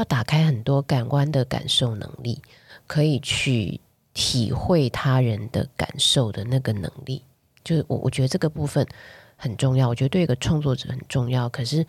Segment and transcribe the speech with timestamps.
[0.00, 2.40] 要打开很多感官的感受能力，
[2.86, 3.78] 可以去
[4.14, 7.22] 体会他人的感受的那个能力。
[7.62, 8.86] 就是我我觉得这个部分
[9.36, 11.50] 很重要，我觉得对一个创作者很重要。
[11.50, 11.86] 可是，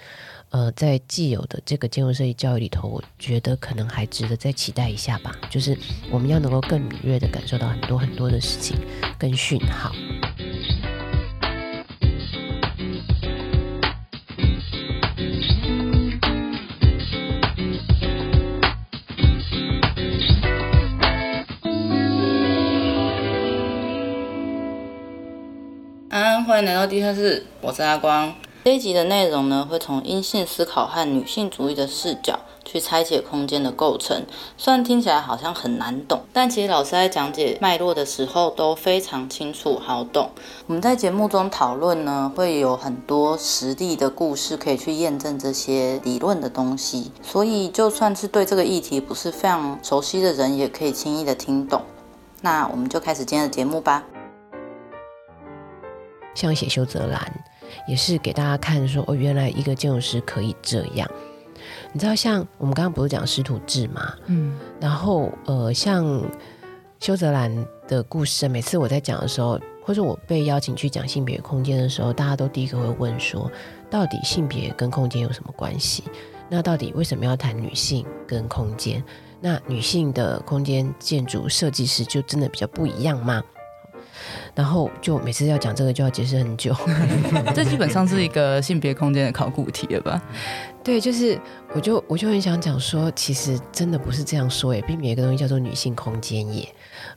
[0.49, 5.33] 呃，在既有的这个建筑设计教育里头，我觉得可能还值得再期待一下吧。
[5.49, 5.77] 就是
[6.11, 8.77] 我们要能够更敏锐地感受到很多很多的事情
[9.17, 9.89] 跟讯号。
[26.61, 28.31] 迎来到地下室，我是阿光。
[28.63, 34.23] 这一集的内容呢，会从阴性思考和女性主义的视角去拆解空间的构成。
[34.59, 40.29] 虽然听起来好像很难懂，但其实老师在讲解脉络的时候都非常清楚好懂。
[40.67, 51.81] 我们在节目中讨论呢，会有很多实例的故事可以去验证这些理论的东西，所以就算是对这个议题不是非常熟悉的人，也可以轻易的听懂。
[52.41, 54.03] 那我们就开始今天的节目吧。
[56.41, 57.21] 像写修泽兰，
[57.87, 61.07] 也是给大家看说哦，原来一个建筑师可以这样。
[61.93, 64.15] 你知道，像我们刚刚不是讲师徒制嘛？
[64.25, 66.23] 嗯，然后呃，像
[66.99, 67.53] 修泽兰
[67.87, 73.51] 的故事，每次我在讲的时候，或者我被邀请去讲性别空间的时候，大家都第一个会问说，
[73.89, 76.03] 到底性别跟空间有什么关系？
[76.49, 79.03] 那到底为什么要谈女性跟空间？
[79.39, 83.43] 那女性的空间建筑设计师就真的比较不一样吗？
[84.55, 86.75] 然后就每次要讲这个就要解释很久，
[87.55, 90.21] 这基本上是一个性别空间的考古题了吧？
[90.83, 91.39] 对，就是
[91.73, 96.67] 我就我就很想讲说，其实真的不是这样说也，并没有一个东西叫做女性空间耶。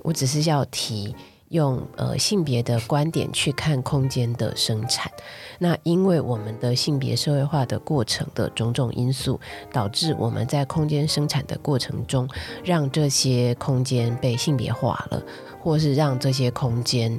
[0.02, 1.14] 我只是要提
[1.54, 5.10] 用呃性别的观点去看空间的生产。
[5.60, 9.40] 那因为我们的性别社会化的过程的种种因素，
[9.72, 12.28] 导致我们在空间生产的过程中，
[12.64, 15.22] 让这些空间被性别化了。
[15.64, 17.18] 或是让这些空间，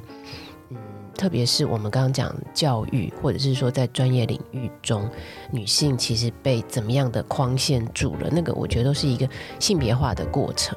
[1.16, 5.08] 特别是我们刚刚讲教育，或者是说在专业领域中，
[5.50, 8.28] 女性其实被怎么样的框限住了？
[8.30, 9.28] 那个我觉得都是一个
[9.58, 10.76] 性别化的过程。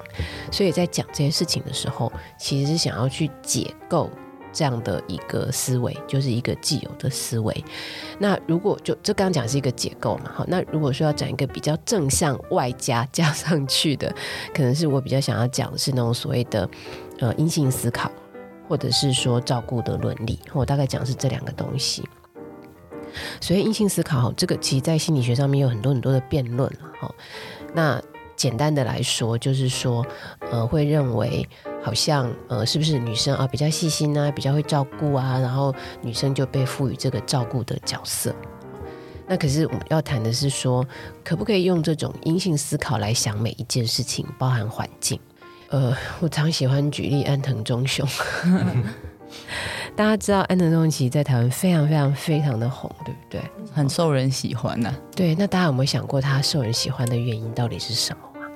[0.51, 4.09] 所以在讲这些事情的时候，其实是想要去解构
[4.51, 7.63] 这样的一个思维，就是一个既有的思维。
[8.17, 14.13] 那如果就这刚刚讲是一个解构嘛，好，那如果说要讲一个比较正向外加加上去的，
[14.53, 16.69] 可能是我比较想要讲的是那种所谓的。
[17.21, 18.09] 呃，阴性思考，
[18.69, 22.07] 或者是说照顾的伦理，我大概讲是这两个东西。
[23.41, 26.71] 所以阴性思考，这个其实在心理学上面有很多很多的辩论。
[27.01, 27.11] 哈，
[27.73, 27.99] 那
[28.35, 30.05] 简单的来说，就是说，
[30.51, 31.49] 呃，会认为
[31.83, 38.33] 好像呃，是不是女生啊比较细心啊，比较会照顾啊，然后女生就被赋予这个照顾的角色。
[39.27, 40.85] 那可是我们要谈的是说，
[41.23, 45.19] 可不可以用这种阴性思考来想每一件事情，包含环境。
[45.69, 48.03] 呃，我常喜欢举例安藤忠雄。
[49.95, 53.41] 大家知道安藤忠雄其实在台湾非常非常非常的红，对不对？
[53.73, 54.95] 很受人喜欢呐、啊。
[55.15, 58.49] 对，那大家有没有想过他受人喜欢的原因到底是什么啊？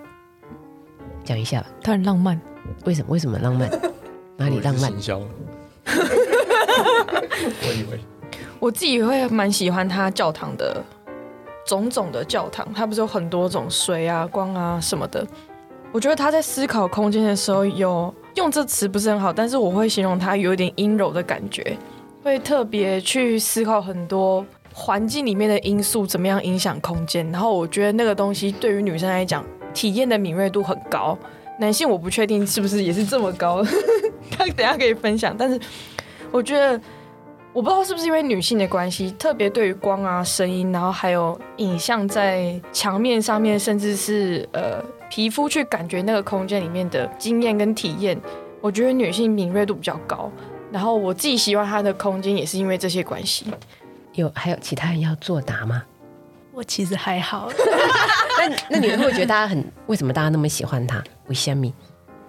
[1.23, 1.67] 讲一下吧。
[1.83, 2.39] 他很浪漫。
[2.85, 3.11] 为什么？
[3.11, 3.69] 为什么浪漫？
[4.37, 4.91] 哪里浪漫？
[4.95, 4.99] 我
[7.77, 7.99] 以为。
[8.59, 10.81] 我自己会蛮喜欢他教堂的
[11.67, 15.27] 种种的教堂，他不是有很多种水啊、光啊什么的。
[15.93, 21.77] 我觉得他在思考空间的时候，有用这词不是很好，但是我会形容他有一点阴柔的感觉，
[22.23, 24.43] 会特别去思考很多
[24.73, 27.31] 环境里面的因素怎么样影响空间。
[27.31, 31.15] 然后我觉得那个东西对于女生来讲，体验的敏锐度很高，
[31.59, 33.63] 男性我不确定是不是也是这么高，
[34.31, 35.35] 他等下可以分享。
[35.37, 35.59] 但是
[36.31, 36.71] 我觉得，
[37.53, 44.83] 我不知道是不是因为女性的关系，特别对于光啊、声音，然后还有影像在墙面上面，甚至是呃。
[45.13, 48.19] 皮肤去感觉那个空间里面的经验跟体验，
[48.59, 50.31] 我觉得女性敏锐度比较高。
[50.71, 53.45] 然后我自己喜欢她的空间，也是因为这些关系。
[54.13, 55.83] 有还有其他人要作答吗？
[56.51, 57.47] 我其实还好。
[58.39, 60.99] 那那你会不会觉得大家很为什么大家那么喜欢她？
[61.27, 61.71] 为什么？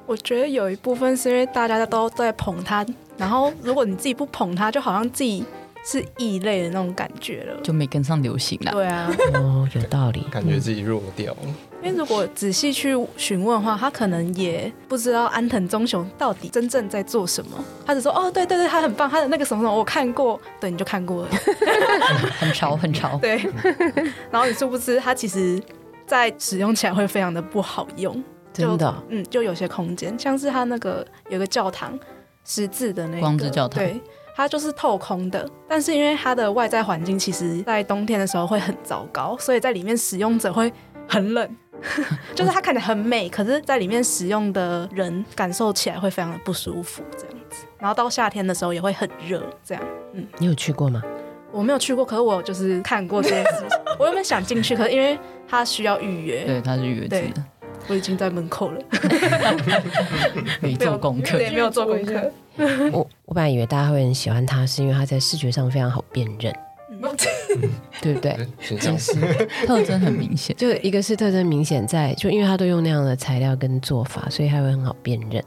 [0.05, 2.85] 我觉得有一部分是因为大家都在捧她，
[3.17, 5.43] 然后如果你自己不捧她，就好像自己。
[5.85, 8.73] 是异类的那种感觉了，就没跟上流行了。
[8.73, 11.37] 对啊，哦，有道理，感觉自己弱掉。
[11.83, 17.63] 因为如果仔细去询问的话，他可能也不知道安藤忠雄到底真正在做什么。
[17.85, 21.29] 他只说哦，对对对，他很棒，他的那个什么什么我看过，对，你就看过了，
[22.39, 23.19] 很 潮很潮。
[23.21, 23.37] 对，
[24.31, 25.61] 然后你殊不知他其实，
[26.07, 29.03] 在使用起来会非常的不好用，真的。
[29.11, 31.99] 嗯，就有些空间，像是他那个有个教堂
[32.47, 34.01] 十字的那个光之教堂，对。
[34.35, 40.73] 它就是透空的，但是因为它的外在环境其实，在冬天的时候会很糟糕，所以在里面使用者会
[41.09, 41.57] 很冷，
[42.35, 47.65] 就是它看起来很美，可是在里面使用的人感受起来会非常的不舒服，这样子。
[47.79, 49.85] 然后到夏天的时候也会很热，这样。
[50.13, 51.03] 嗯，你有去过吗？
[51.53, 53.79] 我没有去过，可是我就是看过这件事情。
[54.01, 54.75] 我有没有想进去？
[54.75, 55.17] 可是因为
[55.47, 57.45] 它需要预约，对，它是预约制的。
[57.87, 58.81] 我已经在门口了，
[60.61, 62.33] 没做功课，对，没有做功课。
[62.93, 66.55] 我我本来以为大家会很喜欢他，是因为他在视觉上非常好辨认，
[66.91, 67.01] 嗯、
[68.01, 68.37] 对不对？
[68.61, 69.13] 就是
[69.67, 75.45] 特征很明显，就一个是特征明显在，就因为他都用那样的材料跟做法，所以他会很好辨认。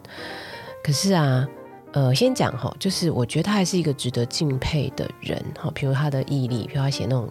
[0.84, 1.48] 可是啊，
[1.94, 7.28] 呃，先讲哈，就是我觉得他还是一个值得敬佩的人哈，比如他的毅力，比如他写那种。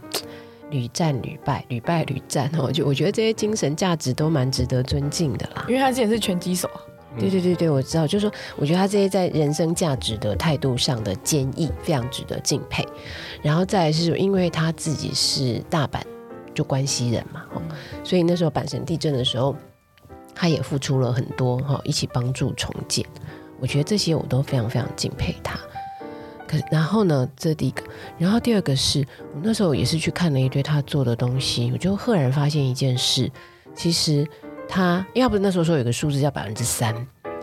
[0.71, 5.65] 屡战屡败，屡败屡战哦，就我觉得这些精神价值都蛮值得尊敬的啦。
[5.69, 6.81] 因为他之前是拳击手啊。
[7.19, 12.87] 对对对对，我知道，就是说，我觉得他这些在人生价值的态度上的坚毅，非常值得敬佩。
[13.41, 16.03] 然后再来是因为他自己是大阪
[16.55, 17.63] 就关西人嘛，哦，
[18.05, 19.57] 所以那时候阪神地震的时候，
[20.35, 23.07] 他也付出了很多哈，一起帮助重建。
[23.59, 25.59] 我觉得这些我都非常非常敬佩他。
[26.47, 27.83] 可然后呢，这第一个，
[28.19, 33.31] 然后第二个是我那时候也是去看了一堆他做的东西，我就赫然发现一件事，
[33.75, 34.27] 其实
[34.69, 36.95] 他要不是那时候说有个数字叫百分之三，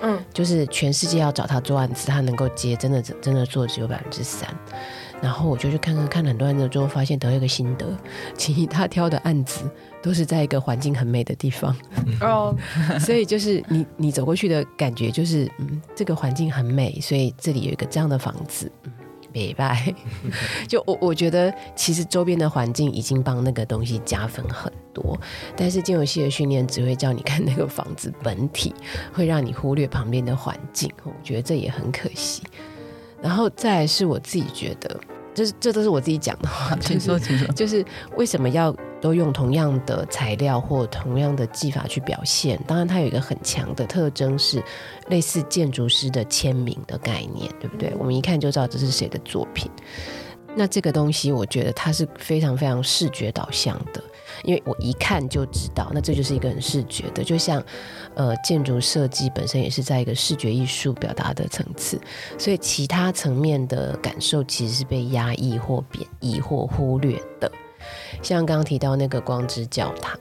[0.01, 4.49] 嗯，就是全世界要找他做案子，他能够接，真的真的做只有百分之三。
[5.23, 7.97] 然后我就去看看看很多案子之后，发现得了一个心得，
[8.35, 9.61] 其实他挑的案子
[10.01, 11.73] 都是在一个环境很美的地方
[12.19, 12.53] 哦，
[12.99, 18.91] 所以就是你你走过去的感觉就是，嗯，这个环境很美，所以这里有一个这样的房子，嗯，
[19.31, 19.95] 明白？
[20.67, 25.17] 就我我觉得其实周边的环境已经帮那个东西加分很多，
[25.55, 28.75] 但是金融系的训练只会叫你看那个房子本体，
[29.13, 32.43] 会让你忽略旁边的环境，我觉得这也很可惜。
[33.21, 34.99] 然后再来是我自己觉得。
[35.33, 37.47] 这这都是我自己讲的话， 请说，请说。
[37.53, 37.83] 就是
[38.15, 42.59] 为什么要都用同样的材料或同样的技法去表现？
[42.67, 44.63] 当然，它有一个很强的特征是
[45.09, 47.93] 类似建筑师的签名的概念，对不对？
[47.97, 49.69] 我们一看就知道这是谁的作品。
[50.55, 54.03] 那这个东西，我觉得它是非常非常视觉导向的。
[54.43, 57.63] 因为我一看就知道，那这就是一个很视觉的，就像，
[58.15, 61.99] 呃，建筑设计本身也是在一个视觉艺术表达的层次，
[62.37, 67.51] 所以其他层面的感受其实是被压抑或贬义或忽略的。
[68.21, 70.17] 像刚刚提到那个光之教堂，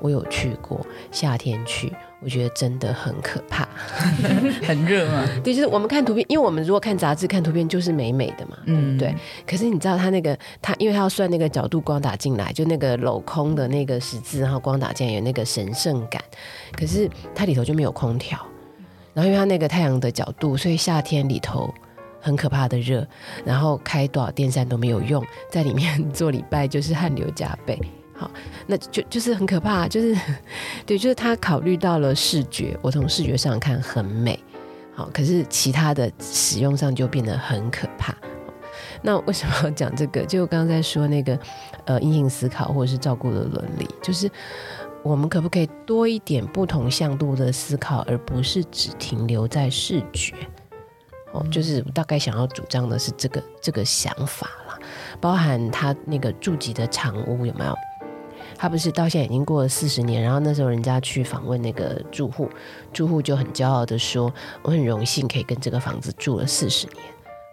[0.00, 1.92] 我有去过，夏天去。
[2.24, 3.68] 我觉得真的很可怕，
[4.66, 5.24] 很热嘛。
[5.44, 9.14] 对，就是我们看图片，因为我们如果看杂志看图片就是美美的嘛，嗯，对。
[9.46, 16.22] 可是你知道他那个，他因为他要算那个角度，光打进来，就那个镂空的那个十字，然后光打进来有那个神圣感。
[16.72, 18.38] 可是它里头就没有空调，
[19.12, 21.72] 然后因为它那个太阳的角度，所以夏天里头
[22.20, 23.06] 很可怕的热，
[23.44, 27.78] 然后开多少电扇都没有用，在里面 做礼拜就是汗流浃背。
[28.16, 28.30] 好，
[28.66, 30.16] 那就就是很可怕，就是
[30.86, 34.38] 对，就是他考虑到了视觉，我从视觉上看很美，
[34.94, 38.14] 好，可是其他的使用上就变得很可怕。
[39.02, 40.24] 那为什么要讲这个？
[40.24, 41.38] 就刚刚在说那个
[41.84, 44.30] 呃，阴性思考或者是照顾的伦理，就是
[45.02, 50.36] 我们可不可以多一点不同向度的思考，而不是只停留在视觉？
[51.32, 54.78] 哦，就是大概想要主张的是这个这个想法啦，
[55.20, 57.74] 包含他那个住籍的长屋有没有？
[58.56, 62.48] 他不是到现在已经过了四十年，然后那时候人家去访问那个住户，
[62.92, 64.32] 住户就很骄傲的说
[64.62, 66.98] ：“我很荣幸可以跟这个房子住了四十年。”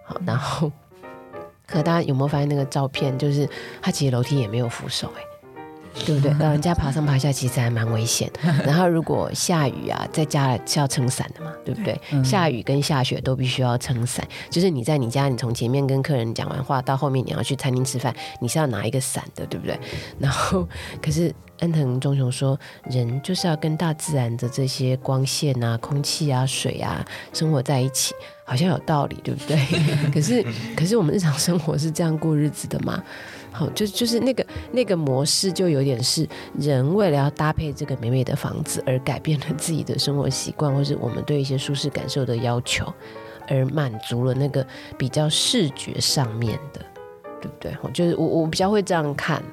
[0.05, 0.71] 好，然后，
[1.67, 3.17] 可大家有没有发现那个照片？
[3.17, 3.47] 就是
[3.81, 5.30] 他其实楼梯也没有扶手，哎。
[6.05, 6.31] 对不对？
[6.39, 8.31] 老人家爬上爬下其实还蛮危险。
[8.65, 11.99] 然后如果下雨啊，在家是要撑伞的嘛，对不对？
[12.11, 14.27] 嗯、下雨跟下雪都必须要撑伞。
[14.49, 19.79] 就是你在你家，你从前面跟客人讲完话，到后面你要去餐厅吃饭，你是要拿一个伞的，对不对？
[20.19, 20.67] 然后，
[21.01, 29.57] 可是安藤忠雄说，人就是要跟大自然的这些光线啊、空气啊、水啊生活在一起，好像有道理，对不对？
[30.11, 30.43] 可是，
[30.75, 33.03] 可是我们日常生活是这样过日子的吗？
[33.51, 36.27] 好，就就是那个那个模式，就有点是
[36.57, 42.85] 人为了要搭配这个美美的房子而改变了自己的生活习惯，或是我们对一些舒适感受的要求，
[43.47, 44.65] 而满足了那个
[44.97, 46.81] 比较视觉上面的，
[47.41, 47.77] 对不对？
[47.81, 49.43] 我就是我我比较会这样看。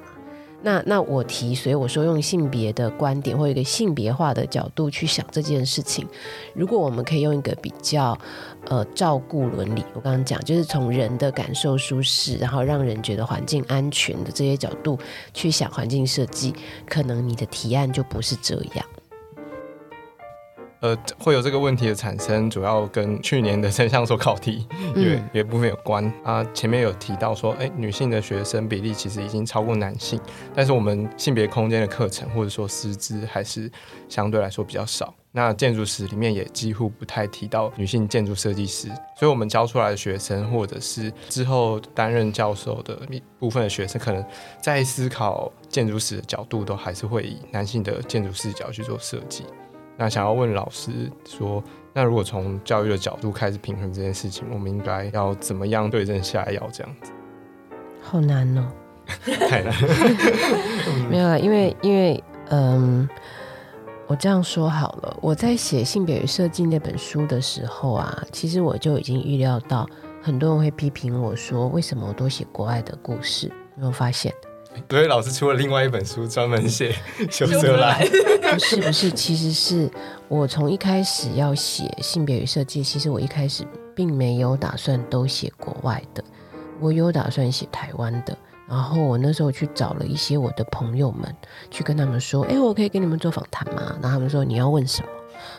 [0.61, 6.05] 那那我提，所以我说用性别的观点或一个性别化的角度去想这件事情。
[6.53, 8.17] 如果我们可以用一个比较
[8.65, 14.99] 呃照顾伦理，我刚刚讲就是从人的感受舒适，然后让人觉得环境安全的这些角度
[15.33, 16.53] 去想环境设计，
[16.87, 18.85] 可能你的提案就不是这样。
[20.81, 26.41] 呃，会有这个问题的产生，主要跟去年的真相所考题有有一部分有关啊。
[26.53, 30.17] 前面有提到说，哎，女性的学生比例其实已经超过男性，
[30.55, 33.69] 但是我们性别空间的课程或者说师资还是
[34.07, 35.13] 相对来说比较少。
[35.31, 44.25] 那建筑史里面也几乎不太提到女性建筑设计师，所以我们教出来的学生或者是之后担任教授的一部分的学生，可能
[44.61, 49.43] 在思考建筑史的角度，都还是会以男性的建筑视角去做设计。
[49.99, 56.69] 那想要问老师说，那如果从教育的角度开始平衡这件事情，我们应该要怎么样对症下药？
[56.71, 57.11] 这样子，
[58.01, 58.65] 好难哦，
[59.25, 59.73] 太难。
[61.11, 63.09] 没有啊，因为因为嗯，
[64.07, 69.85] 我这样说好了，我在写性别与设计那本书的时候啊，其实我就已经预料到
[70.21, 73.47] 很多人会批评我说，为什么我都写国外的故事？
[73.47, 74.33] 有没有发现？
[74.89, 76.95] 所以老师出了另外一本书，专门写
[77.29, 77.99] 修泽兰。
[78.51, 79.89] 不是不是，其实是
[80.27, 83.63] 我从一开始要写性别与设计，其实我一开始
[83.95, 86.23] 并没有打算都写国外的，
[86.79, 88.37] 我有打算写台湾的。
[88.67, 91.35] 然后我那时候去找了一些我的朋友们，
[91.71, 95.09] 去跟他们说：“哎，我可以跟你们做访谈吗？”然后他们说：“你要问什么？”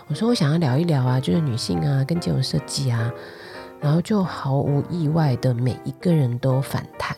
[0.07, 3.13] 我说：“我想要聊一聊啊，就是女性啊，跟建筑设计啊。”
[3.81, 7.17] 然后就毫无意外的，每一个人都反弹，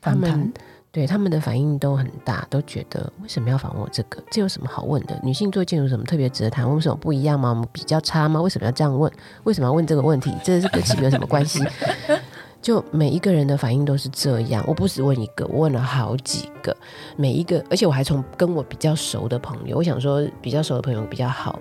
[0.00, 0.52] 他们。
[0.98, 4.20] 对他们的反应都很大，都觉得为什么要访问我这个？
[4.32, 5.16] 这有什么好问的？
[5.22, 6.68] 女性做建筑什么特别值得谈？
[6.74, 7.50] 为什么不一样吗？
[7.50, 8.42] 我们比较差吗？
[8.42, 9.08] 为什么要这样问？
[9.44, 10.34] 为什么要问这个问题？
[10.42, 11.62] 这是跟性别有什么关系？
[12.60, 14.64] 就每一个人的反应都是这样。
[14.66, 16.76] 我不只问一个，我问了好几个，
[17.16, 21.60] 每一个，而且我还从跟我比较熟的朋友，我想说比较熟的朋友比较好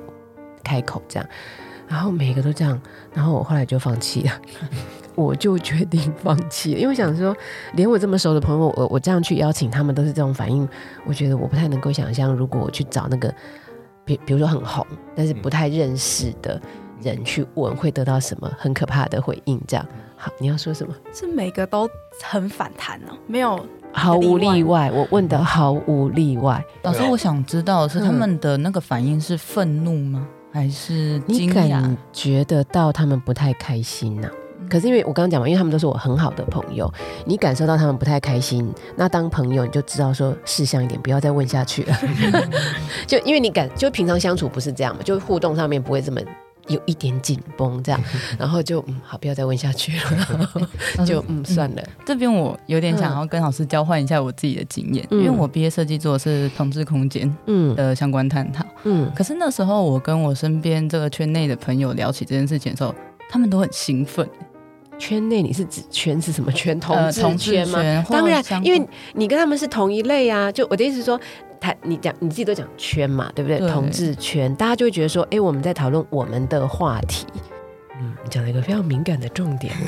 [0.63, 1.29] 开口这样，
[1.87, 2.81] 然后每一个都这样，
[3.13, 4.31] 然后我后来就放弃了。
[5.17, 7.35] 我就决定放弃了，因为我想说，
[7.73, 10.67] 连我这么熟的朋友，我我这样去邀请他们都是这种反应，
[11.07, 13.33] 我觉得我不太能够想象，如果我去找那个，
[14.05, 16.61] 比比如说很红，但是不太认识的
[17.01, 19.59] 人去问，会得到什么很可怕的回应。
[19.67, 19.83] 这样，
[20.15, 20.93] 好，你要说什么？
[21.11, 21.89] 是每个都
[22.23, 23.59] 很反弹哦，没有
[23.91, 24.91] 毫无例外。
[24.93, 26.63] 我问的毫无例外。
[26.83, 30.27] 老师，我想知道的是他们的那个反应是愤怒吗？
[30.53, 31.63] 还是惊讶？
[31.63, 34.45] 你感觉得到他们不太开心呢、啊？
[34.69, 36.91] 可是因为我刚刚讲嘛，因为他们都是我很好的朋友，
[37.25, 41.97] 你感受到他们不太开心，那当朋友你就知道说事项一点，不要再问下去了。
[43.07, 46.19] 就因为你感，就平常相处不是这样嘛，就互动上面不会这么
[46.67, 48.03] 有一点紧绷这样，
[48.37, 50.49] 然后就嗯好，不要再问下去了，
[51.07, 51.83] 就嗯算了。
[52.05, 57.73] 这边我有点想要跟老师交换一下我自己的经验，嗯、因为我毕业设计做的是同志空间嗯。
[57.73, 62.93] 的相关探讨，嗯，可是那时候我跟我身边这个圈内的朋友聊起这件事情的时候，
[63.29, 64.27] 他们都很兴奋。
[64.99, 66.79] 圈内你是指圈是什么圈？
[66.79, 67.79] 同志圈吗？
[67.79, 70.51] 呃、当然，因为你跟他们是同一类啊。
[70.51, 71.19] 就我的意思是说，
[71.61, 73.59] 他你讲你自己都讲圈嘛，对不对？
[73.59, 77.27] 对同志圈，大家就会觉得说，哎，我们在讨论我们的话题。
[77.99, 79.71] 嗯，你讲了一个非常敏感的重点。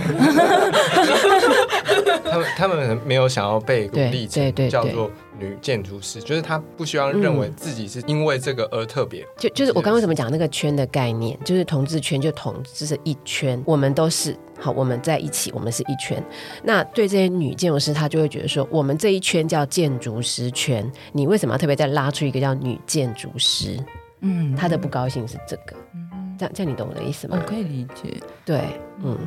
[2.29, 9.25] 他们他们没有想要被鼓励成叫做女建筑师，就是她不希望认为自己是因为这个而特别。
[9.38, 16.24] 就就是我刚刚为什么讲那个圈的概念，就是同志圈就同志是一圈，我们都是好，我们在一起，我们是一圈。
[16.63, 23.77] 那对这些女建筑师，她就会觉得说，我们这一圈叫建筑师圈，你为什么要特别再拉出一个叫女建筑师？
[24.22, 25.75] 嗯，她的不高兴是这个。
[25.93, 27.39] 嗯，这样这样你懂我的意思吗？
[27.41, 28.17] 我可以理解。
[28.46, 28.62] 对，
[29.03, 29.17] 嗯。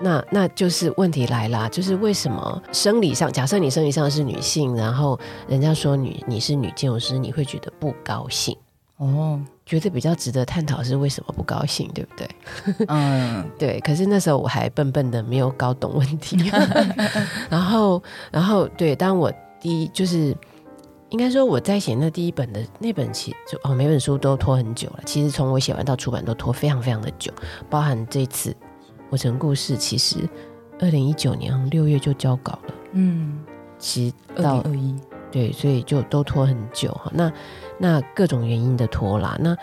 [0.00, 8.56] 那那就是问题来啦，就是为什么生理上，假设你生理上是女性，然后人家说你你是女建筑师，你会觉得不高兴
[8.96, 9.40] 哦？
[9.66, 12.28] 觉得比较值得探讨是为什么不高兴，对不对？
[12.88, 13.78] 嗯，对。
[13.80, 16.50] 可是那时候我还笨笨的，没有搞懂问题。
[17.48, 18.02] 然后，
[18.32, 19.30] 然后对，当我
[19.60, 20.34] 第一就是
[21.10, 25.00] 应该说我在写那第一本的那本其实就哦，每本书都拖很久了。
[25.04, 27.32] 其实从我写完到出版都拖非常非常的久，
[27.68, 28.56] 包含这次。
[29.10, 30.18] 火城故事其实
[30.78, 33.40] 二零一九年六月就交稿了，嗯，
[33.76, 34.94] 其实到二一
[35.32, 37.10] 对，所以就都拖很久哈。
[37.12, 37.32] 那
[37.76, 39.56] 那各种原因的拖拉，那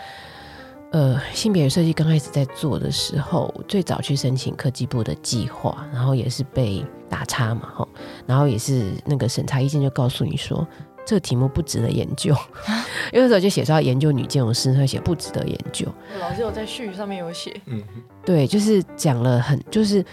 [0.92, 7.88] 呃性别设计刚开始在做的时候，最早去申请科技部的计划，然后也是被打叉嘛哈，
[8.26, 10.66] 然后也是那个审查意见就告诉你说。
[11.08, 12.36] 这个题目不值得研究，
[13.14, 15.86] 因为那时候就写说要研究女建筑师，他写不值得研究。
[16.20, 17.82] 老师有在序上面有写，嗯，
[18.22, 20.04] 对，就是讲了很，就是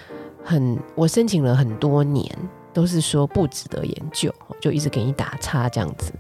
[0.41, 2.25] 很，我申请了很多年，
[2.71, 6.13] 都是说不值得研究，就一直给你打叉这样子。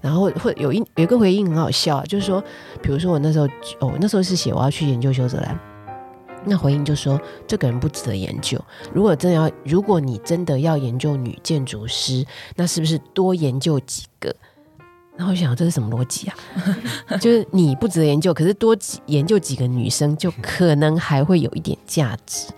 [0.00, 2.42] 然后会有一有一个回应很好笑啊，就是说，
[2.80, 3.46] 比如说我那时候，
[3.80, 5.71] 哦，那时候是写我要去研究修泽兰。
[6.44, 8.58] 那回应就说这个人不值得研究。
[8.92, 12.24] 如果真的要，如果你真的要研究女建筑师，
[12.56, 14.34] 那是不是多研究几个
[15.16, 16.36] 然后我想这是什么逻辑啊？
[17.20, 22.48] 就是你不值得研究，可是多研究几个女生就可能还会有一点价值。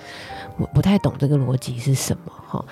[0.57, 2.64] 我不太懂这个逻辑是什么哈。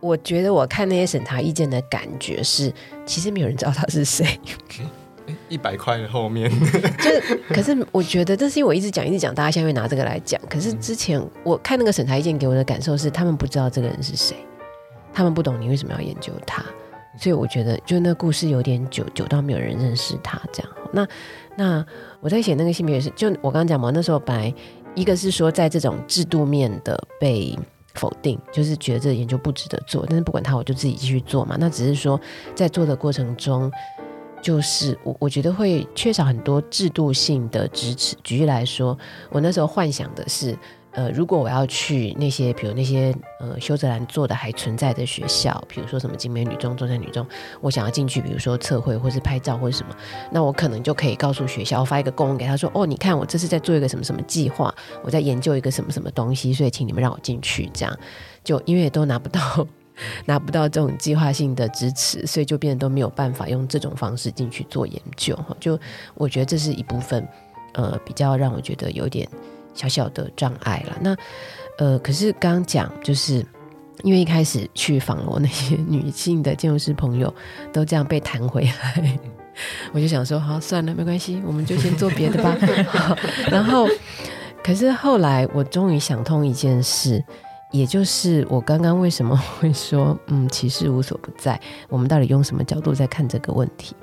[0.00, 2.70] 我觉得我看那些审查意见的感觉是，
[3.06, 4.38] 其实没有人知道他是谁。
[5.48, 6.50] 一百块的后面，
[6.98, 10.40] 就是，可是我觉得这是因为我一直讲一直讲，大家现在会拿这个来讲。
[10.48, 14.36] 可是之前我看那个审查意见给我的感受是，他们不知道这个人是谁，
[15.12, 16.64] 他们不懂你为什么要研究他。
[17.16, 20.72] 所以我觉得，就那个故事有点久，久到没有人认识他这样。
[20.92, 21.06] 那
[21.56, 21.86] 那
[22.20, 24.52] 我在写那个性别也是，就我刚刚讲嘛，那时候本来
[24.96, 27.56] 一个是说在这种制度面的被
[27.94, 30.04] 否定，就是觉得这研究不值得做。
[30.08, 31.56] 但是不管他，我就自己继续做嘛。
[31.60, 32.20] 那只是说
[32.52, 33.70] 在做的过程中，
[34.44, 38.14] 就是我我觉得会缺少很多制度性的支持。
[38.22, 38.96] 举例来说，
[39.30, 40.54] 我那时候幻想的是。
[40.96, 47.26] 呃，如果我要去那些，比如那些呃，修泽兰做的还存在的学校，比如说什么精美女中、中山女中，
[47.60, 49.92] 我想要进去，比如说测绘或是拍照或者什么，
[50.30, 54.72] 那我可能就可以告诉学校，我发一个公文给他说，哦，你看我这是在做一个什么什么计划，
[55.02, 57.68] 我在研究一个什么什么东西，所以请你们让我进去。
[57.74, 57.98] 这样
[58.44, 59.66] 就因为都拿不到
[60.24, 65.38] 拿不到这种计划性的支持，所以就变得都没有办法用这种方式进去做研究。
[65.60, 65.78] 就
[66.14, 67.26] 我觉得这是一部分，
[67.74, 69.28] 呃，比较让我觉得有点。
[69.76, 71.16] 小小的障碍了，那
[71.78, 73.44] 呃，可是刚讲就是
[74.04, 77.34] 因为一开始去访罗那些女性的建筑师朋友
[77.72, 79.18] 都这样被弹回来，
[79.92, 82.56] 我就想说好算了，没关系，我们就先做别的吧。
[83.50, 83.88] 然后，
[84.62, 87.20] 可是后来我终于想通一件事，
[87.74, 93.96] 也就是我刚刚为什么会说嗯，歧视无所不在，我们到底用什么角度在看这个问题？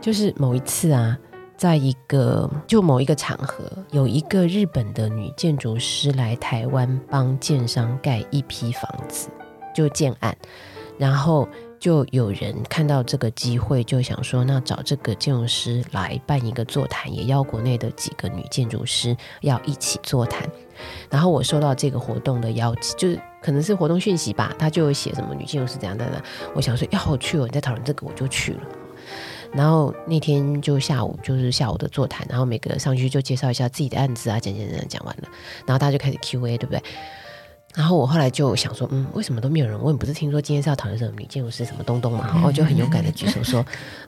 [0.00, 1.18] 就是某一次啊。
[1.56, 9.28] 在一个就某一个场合，有一个日本的女建筑师来台湾帮建商盖一批房子，
[9.74, 10.36] 就建案，
[10.96, 20.48] 然后就有人看到这个机会，就想说，那找这个建筑师来办一个座谈，也邀国内的几个女建筑师要一起座谈。
[21.10, 26.22] 然后我收到这个活动的邀请，就是可能是活动讯息吧，他就写什么女建筑师怎样怎样。
[26.54, 28.60] 我想说，要我去哦，你在讨论这个，我就去了。
[29.52, 35.28] 然后那天就下午就是下午的座谈，然后每个上去就介绍一下自己的案子啊，讲讲讲讲完了，
[35.64, 36.82] 然后大家就开始 Q&A，对不对？
[37.74, 39.96] 然后我后来就想说，嗯，为什么都没有人问？
[39.96, 42.28] 不是听说今天是要讨论什么女建筑师什么东东嘛？
[42.42, 43.64] 然就很勇敢的 举手说，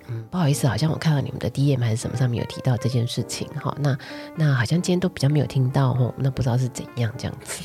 [0.09, 3.97] 嗯，不好意思，好像我看到你们的 DM 还是什么上面有提到这件事情，哈，那
[4.37, 7.63] 那好像今天都比较没有听到，哦，那不知道是怎样这样子，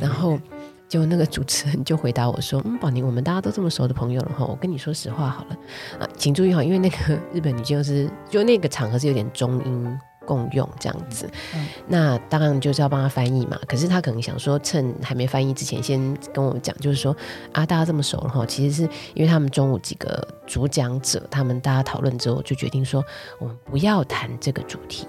[0.00, 0.38] 然后。
[0.86, 5.56] 就那个主持人就回答我说：“嗯，宝宁，我们大家都这么熟的朋友了哈，我跟你说实话好了
[5.98, 13.58] 啊，请注意哈，因为那个日本女建筑师就那个场合是有点中英共用这样子，嗯、那当然就是要帮他翻译嘛。
[13.68, 17.16] 可是他可能想说，趁还没翻译之前，先跟我讲，就是说
[17.52, 23.04] 啊，大家这么熟了哈，其实是因为他们中午几个主讲者，他们大家讨论之后就决定说，
[23.38, 25.06] 我们不要谈这个主题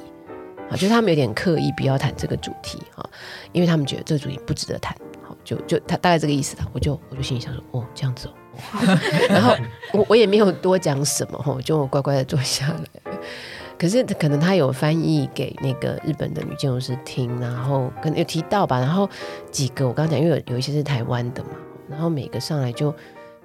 [0.70, 3.08] 啊，就是他们有点刻意不要谈这个主题哈，
[3.52, 4.96] 因为他们觉得这个主题不值得谈。”
[5.28, 8.34] 好就就他大概这个意思的，我就我就心里想说，哦，这样子哦，
[9.28, 9.56] 然后
[9.92, 13.14] 我我也没有多讲什么哈，就我乖乖的坐下来。
[13.78, 19.10] 可是可能他有翻译给那个日本的女建筑师听，然后可能有提到吧，然后
[19.52, 21.50] 几个我刚刚讲，因为有有一些是台湾的嘛，
[21.90, 22.94] 然后每个上来就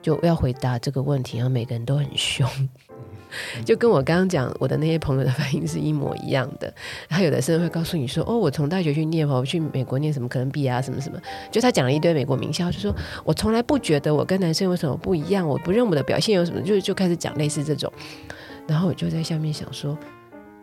[0.01, 2.49] 就要回答这个问题，然后每个人都很凶。
[3.65, 6.73] 就跟我刚刚讲我的那些朋友的反应是一模一样的。
[7.09, 17.93] 他有的时候会告诉你说：“哦，我从大学去念，我去美国念什么哥伦比亚什么什么。”就他讲了一堆美国名校，就说：“我从来不觉得我跟男生有什么不一样，我不认我的表现有什么。”就就开始讲类似这种。
[18.67, 19.97] 然后我就在下面想说：“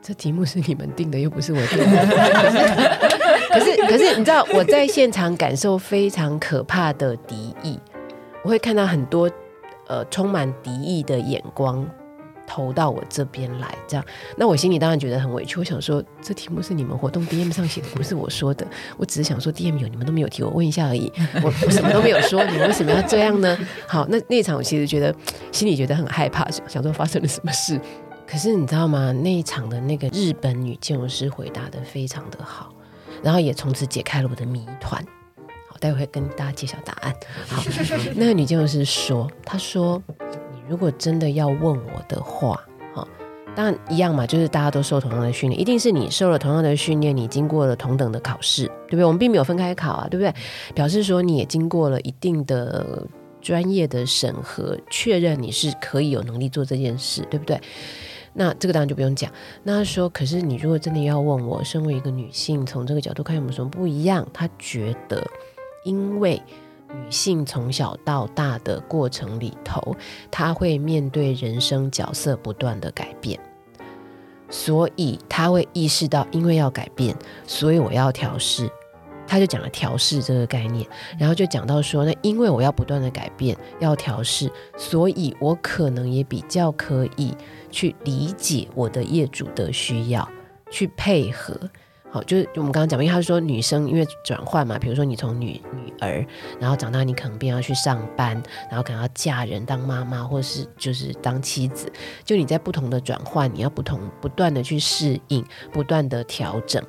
[0.01, 1.85] 这题目是你们定的，又不是我定的。
[3.49, 7.79] 可是”可是你知道我在现场感受非常可怕的敌意，
[8.43, 9.29] 我会看到很多
[9.87, 11.85] 呃充满敌意的眼光。
[12.49, 14.05] 投到我这边来，这样，
[14.37, 15.59] 那我心里当然觉得很委屈。
[15.59, 18.65] 我想说，这题目是你们活动 DM 上写的，不是我说的。
[18.95, 21.11] 我只是想说，DM 有你们都没有提，我问一下而已。
[21.43, 23.57] 我 我什么都没有说，你们为什么要这样呢？
[23.85, 25.13] 好，那那场我其实觉得
[25.51, 27.77] 心里觉得很害怕，想想说发生了什么事。
[28.27, 29.11] 可是你知道吗？
[29.11, 32.73] 那一场的那个日本女建筑师回答的非常的好，
[33.23, 35.01] 然后也从此解开了我的谜团。
[35.69, 37.15] 好，待会会跟大家揭晓答案。
[37.47, 37.63] 好，
[38.15, 40.01] 那个女建筑师说，她说
[40.51, 40.57] 你。
[40.67, 42.61] 如果真的要问我的话，
[42.93, 43.07] 哈，
[43.55, 49.05] 当然一样嘛，就是大家都受同样的训练，一定是你受了同样的训练，你经过了同等的考试，对不对？
[49.05, 50.33] 我们并没有分开考啊，对不对？
[50.75, 53.07] 表示说你也经过了一定的
[53.41, 57.57] 专业的审核，确认你是可以有能力做这件事，对不对？
[58.37, 59.29] 那这个当然就不用讲。
[59.63, 64.25] 那他说，可是你如果真的要问我，身为一个女性，从这个角度看有没有什么不一样？
[64.31, 65.25] 他觉得，
[65.83, 66.41] 因为。
[66.89, 69.93] 女性从小到大的过程里头，
[70.31, 73.37] 她会面对人生角色不断的改变，
[74.49, 77.13] 所以她会意识到，因为要改变，
[77.45, 78.71] 所以我要调试。
[79.27, 80.87] 他就讲了调试这个概念，
[81.19, 87.35] 然后就讲到说，那因为我要不断的改变，要调试，所以我可能也比较可以
[87.77, 90.27] 去理解我的业主的需要，
[90.71, 91.55] 去配合。
[92.09, 96.25] 好，就是我们刚刚讲，因为他说女生因为转换嘛，比如说你从女女儿，
[96.59, 101.87] 然后长大你可能便要去上班，然后可能要嫁人当妈妈，或是就是当妻子，
[102.25, 106.83] 就你在不同的转换，你要不同不断的去适应，不断的调整。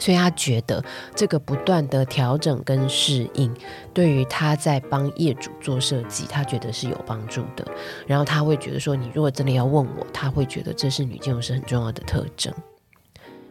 [0.00, 0.82] 所以他觉得
[1.14, 3.54] 这个不断的调整跟适应，
[3.94, 7.64] 对于他在帮业主做设计，他觉得是有帮助的。
[8.06, 12.52] 然后他会觉得说，你如果真的要问我，他会觉得这是女建筑师很重要的特征。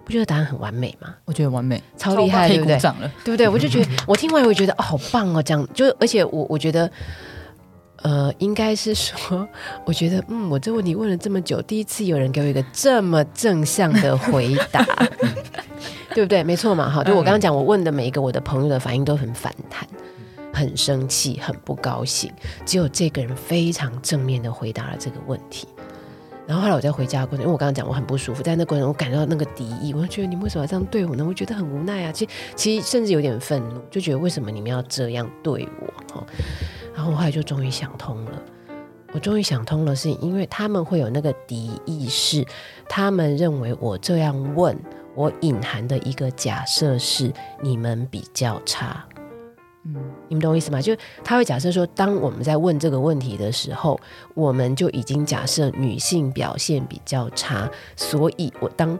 [0.03, 1.13] 不觉得答案很完美吗？
[1.25, 2.79] 我觉得完美，超厉害，对不对？
[3.23, 3.47] 对不对？
[3.47, 6.91] 我就觉得，我听完我觉得哦，好棒哦，这样就而且我我觉得，
[8.03, 9.47] 呃，应该是说，
[9.85, 14.85] 我觉得嗯，我这问题问了这么久，第一次有人给我一个这么正向的回答。
[16.15, 16.43] 对不对？
[16.43, 17.03] 没错嘛，哈！
[17.03, 19.87] 就我刚刚讲，我问的每一个我的朋友的反应都很反弹，
[20.51, 22.31] 很生气，很不高兴。
[22.65, 25.67] 只有这个人非常正面的回答了这个问题。
[26.47, 31.23] 然后后来我在回家的过程，因为我刚刚讲我很不舒服，在那过程我感到那个敌意，我就觉得你们为什么要这样对我呢？
[31.23, 32.11] 我觉得很无奈啊。
[32.11, 35.93] 其实其实甚至有点愤怒，就觉得为什么你们要这样对我？
[36.15, 36.25] 哈！
[36.99, 38.31] 然后我后来就终于想通了，
[39.13, 42.45] 我终于想通了，是因为他们会有那个敌意识，
[42.89, 44.77] 他们认为我这样问。
[45.15, 47.31] 我隐含的一个假设是
[47.61, 49.05] 你们比较差，
[49.85, 49.95] 嗯，
[50.27, 50.81] 你们懂我意思吗？
[50.81, 53.97] 就他会假设说，当我们在问这个问题的时候，
[54.33, 58.99] 我们就已经假设女性表现比较差，所以我当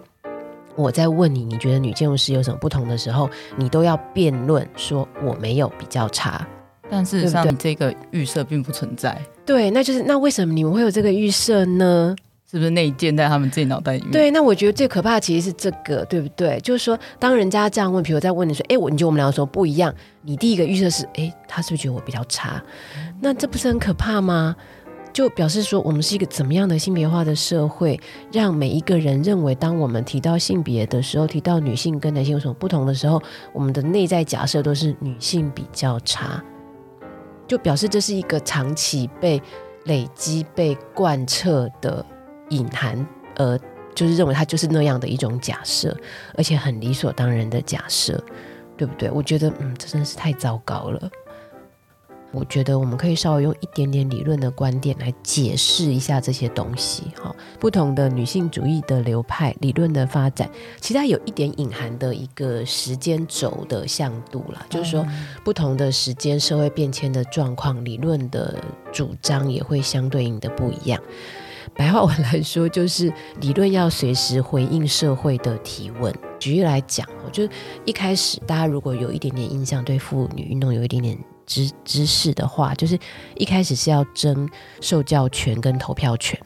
[0.77, 6.47] 我在问你，你觉得女建筑师有什么不同的时候，你都要辩论说我没有比较差，
[6.89, 9.19] 但事实上对对这个预设并不存在。
[9.45, 12.15] 对，那就是那为什么你们会有这个预设呢？
[12.49, 14.11] 是不是内建在他们自己脑袋里面？
[14.11, 16.59] 对，那我觉得最可怕的其实是这个，对不对？
[16.61, 22.59] 就是说，当人家这样问，比如在问你说：“哎，我你觉得我们两个说不一样？”你第一个预设是：“哎，他是不是觉得我比较差？”
[23.21, 24.55] 那这不是很可怕吗？
[25.13, 27.99] 就表示说，我们是一个怎么样的性别化的社会，
[28.31, 33.21] 让每一个人认为，当我们提到性别的时候，提到女性跟男性有什么不同的时候，
[33.53, 36.43] 我们的内在假设都是女性比较差，
[37.49, 39.41] 就表示这是一个长期被
[39.83, 42.05] 累积、被贯彻的。
[42.51, 43.55] 隐含，而，
[43.93, 45.95] 就是认为它就是那样的一种假设，
[46.33, 48.19] 而且很理所当然的假设，
[48.75, 49.07] 对不对？
[49.11, 51.11] 我觉得，嗯，这真的是太糟糕了。
[52.31, 57.03] 我觉得我们可以稍微用一点点理论的观点来解释一下这些东西。
[57.21, 65.05] 哈，不同的女性主义的流派理论的发展，其实它有一点隐含的一个时间轴的向度啦，就是说，
[65.43, 68.55] 不同的时间社会变迁的状况，理论的
[68.91, 71.01] 主张也会相对应的不一样。
[71.75, 76.13] 白话文来说，就是理论要随时回应社会的提问。
[76.39, 77.49] 举例来讲，就是
[77.85, 81.17] 一开始大家如果有一点点印象，对妇女运动有一点点
[81.49, 82.97] 知知识的话，就是
[83.35, 84.47] 一开始是要争
[84.79, 86.39] 受教权跟投票权。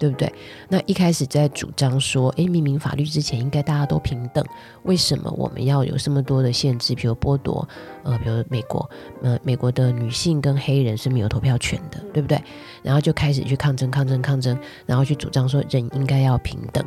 [0.00, 0.32] 对不对？
[0.70, 4.42] 那一开始在主张说，诶，明明法律之前应该大家都平等，
[4.84, 6.94] 为什么我们要有这么多的限制？
[6.94, 7.68] 比如剥夺，
[8.02, 8.88] 呃，比如美国，
[9.20, 12.42] 呃，美国的女性跟黑人是没有投票权的，对不对？
[12.82, 16.82] 然后就开始去抗争，抗争，抗争，然后去主张说人应该要平等。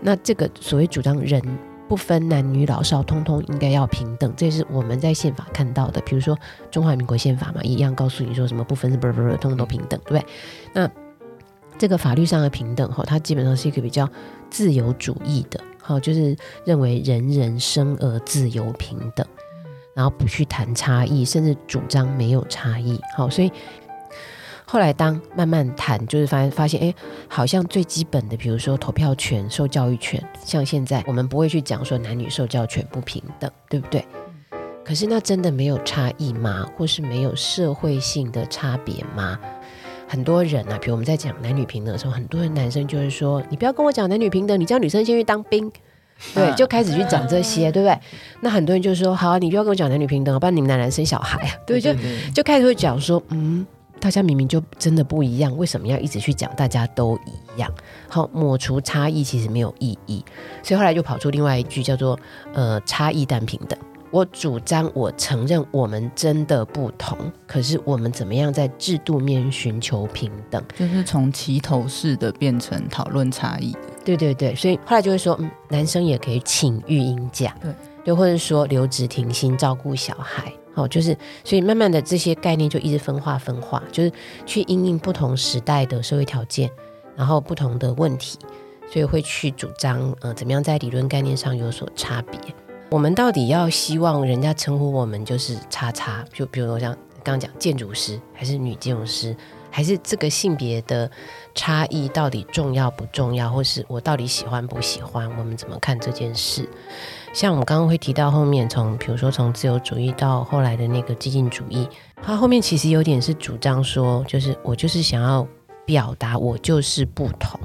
[0.00, 1.42] 那这个所谓主张人
[1.88, 6.00] 不分男女老少，通通应该要平等，这是我们在宪法看到的。
[6.02, 6.38] 比如说
[6.70, 10.26] 中华民国宪法嘛，一样告诉你说什么不分是不不不，通通都平等，对不对？
[10.74, 10.90] 那
[11.78, 14.08] 这个法律上的平等，哈，它基本上是一个比较
[14.50, 19.26] 自由主义的，哈，就是认为人人生而自由平等，
[19.94, 23.50] 然后不去谈差异，甚至主张没有差异，好，所以
[24.70, 26.94] 后来当慢慢谈，就是发现发现，哎，
[27.26, 34.04] 好像最基本的，比如说投票权、受教育权，像现在我们不会去讲说男女受教权不平等，对不对？
[34.84, 36.66] 可是那真的没有差异吗？
[36.76, 39.38] 或是没有社会性的差别吗？
[40.06, 45.70] 很多人啊，比如我们在讲男女平等的时候，很多人男生就是说：“你不要跟我讲男女平等，你叫女生先去当兵。”
[46.34, 47.98] 对，就开始去讲这些，对不对？
[48.40, 51.94] 那很多人就说：“好啊，你不要跟我讲男女平等，不然你们男男生小孩啊。”对，就
[52.34, 53.66] 就开始会讲说：“嗯，
[54.00, 57.72] 大家明明就真的不一样，为什么要一直去讲大家都一样？
[58.08, 60.24] 好，抹除差异其实没有意义。”
[60.62, 62.18] 所以后来就跑出另外一句叫做
[62.54, 63.78] ：“呃，差异但平等。”
[64.10, 70.64] 我主张，我承认我们真的不同，可是我们怎么样在制度面寻求平等？
[70.74, 73.80] 就是从齐头式的变成讨论差异的。
[74.06, 80.50] 对对对，所以后来就会说，嗯，男生也可以请育婴假，对，对，或者说留职停薪照顾小孩。
[80.78, 84.12] 哦，就是所以慢慢的这些概念就一直分化分化，就是
[84.46, 86.70] 去因应不同时代的社会条件，
[87.16, 88.38] 然后不同的问题，
[88.90, 92.38] 所以会去主张呃怎么样在理论概念上有所差别。
[92.90, 99.36] 我们到底要希望人家称呼我们就是叉叉，就比如像刚刚讲建筑师，还是女建筑师，
[99.70, 101.10] 还是这个性别的
[101.54, 105.28] 差异到底重要不重要，或是我到底喜欢不喜欢？
[105.36, 106.66] 我们怎么看这件事？
[107.32, 111.88] 像我们刚刚会提到后面，从比如说从自由主义到后来的那个激进主义，
[112.22, 115.46] 它后面其实有点是主张说，就是我就是想要
[115.84, 117.60] 表达我就是不同。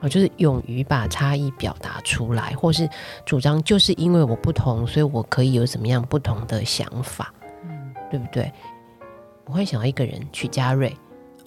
[0.00, 2.88] 我就是勇于把差异表达出来，或是
[3.24, 7.32] 主张就是因为我不同，所以我可以有怎么样不同的想法，
[7.64, 8.52] 嗯，对不对？
[9.44, 10.92] 我会想要一个人去嘉瑞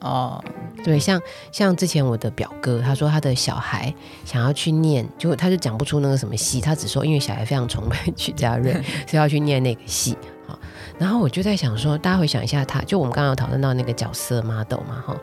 [0.06, 0.44] 哦，
[0.84, 1.20] 对，像
[1.52, 3.92] 像之前我的表哥，他说他的小孩
[4.24, 8.72] 想要去念，就他就讲不出那个什么戏，他只说因为小孩非常崇拜 曲家瑞，
[9.08, 10.16] 所以要去念那个系。
[10.98, 15.16] 然后我就在想说，大家回想一下他，就我们刚刚有讨论到那个角色 model 嘛，哈，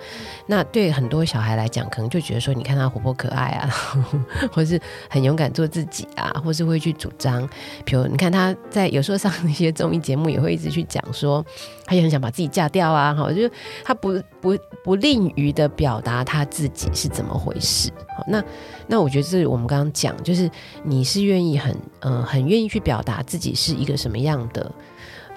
[0.46, 3.70] 那对很多小孩来讲，可能就觉得说，你看他活泼可爱啊，
[4.52, 7.48] 或是很勇敢做自己啊，或是会去主张，
[7.84, 11.44] 比如你看他在有时候上那些综艺节目，也会一直去讲说，
[11.86, 13.48] 他也很想把自己嫁掉啊，哈，就
[13.84, 18.42] 他不不不吝于的表达他自己是怎么回事，好，那
[18.86, 20.50] 那我觉得是我们刚刚讲，就是
[20.82, 24.70] 你是愿意很呃很愿意去表达自己是一个什么样的。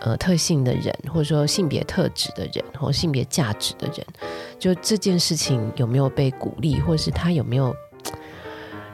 [0.06, 4.06] 呃，特性的人，或者说性别特质的人，或性别价值的人，
[4.60, 7.76] 就这件事情有没有被鼓励，或是他有没有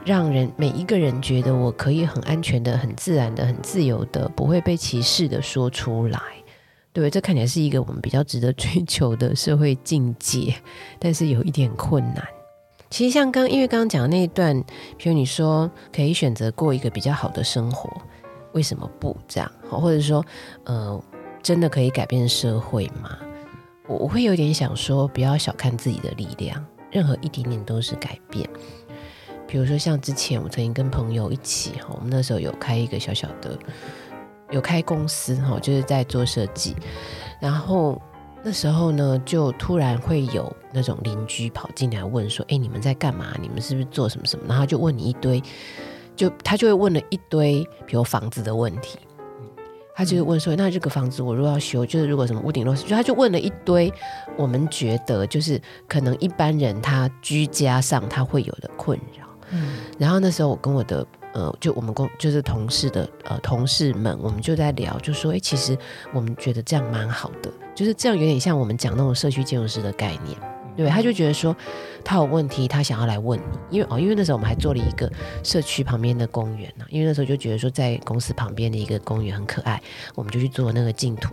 [0.06, 6.17] 让人每一个人觉得我可以很安全的、很自然的、很自由的，不会被歧视的说出来？
[6.93, 10.56] 对，这看起来是一个我们比较值得追求的社会境界，
[10.97, 12.26] 但是有一点困难。
[12.89, 14.58] 其实像刚，因为刚刚讲的那一段，
[14.97, 18.02] 比如你说可以选择过一个比较好的生活。
[18.53, 19.51] 为什么不这样？
[19.69, 20.25] 或者说，
[20.65, 21.03] 呃，
[21.41, 23.17] 真的可以改变社会吗？
[23.87, 28.47] 我我会有点想说，不要小看自己的力量，任何一点点都是改变。
[29.47, 33.57] 比如说，像之前我曾经跟朋友一起哈，我们那时候有开一个小小的，
[34.49, 36.75] 有开公司哈，就是在做设计。
[37.39, 38.01] 然后
[38.43, 43.35] 那时候呢，就突然会有那种邻居跑进来问说：“哎，你们在干嘛？
[43.41, 45.41] 你们是不是做什么什么？”然后就问你一堆。
[46.15, 49.00] 就他就会问了一堆，比如房子的问题，
[49.95, 53.91] 他就会问说：“那这个房子我如果要修，就是如果什么屋顶漏水，就他就问了一堆，
[54.38, 65.78] 我们觉得就是可能一般人他居家上他会有的困扰。”嗯，然后那时候我跟我的呃，就我们公就是同事的呃同事们，我们就在聊，就说：“哎，其实
[66.13, 70.38] 我们觉得这样蛮好的，就是这样有点像我们讲那种社区建筑师的概念。”
[70.75, 71.55] 对，他就觉得说
[72.03, 75.12] 他有问题，他想要来问你，因为哦，因为那时候我们还做了一个
[75.43, 79.81] 社区旁边的公园呢，因为那时候就觉得说在公司旁边的一个公园很可爱，
[80.15, 81.29] 我们就去做那个净土，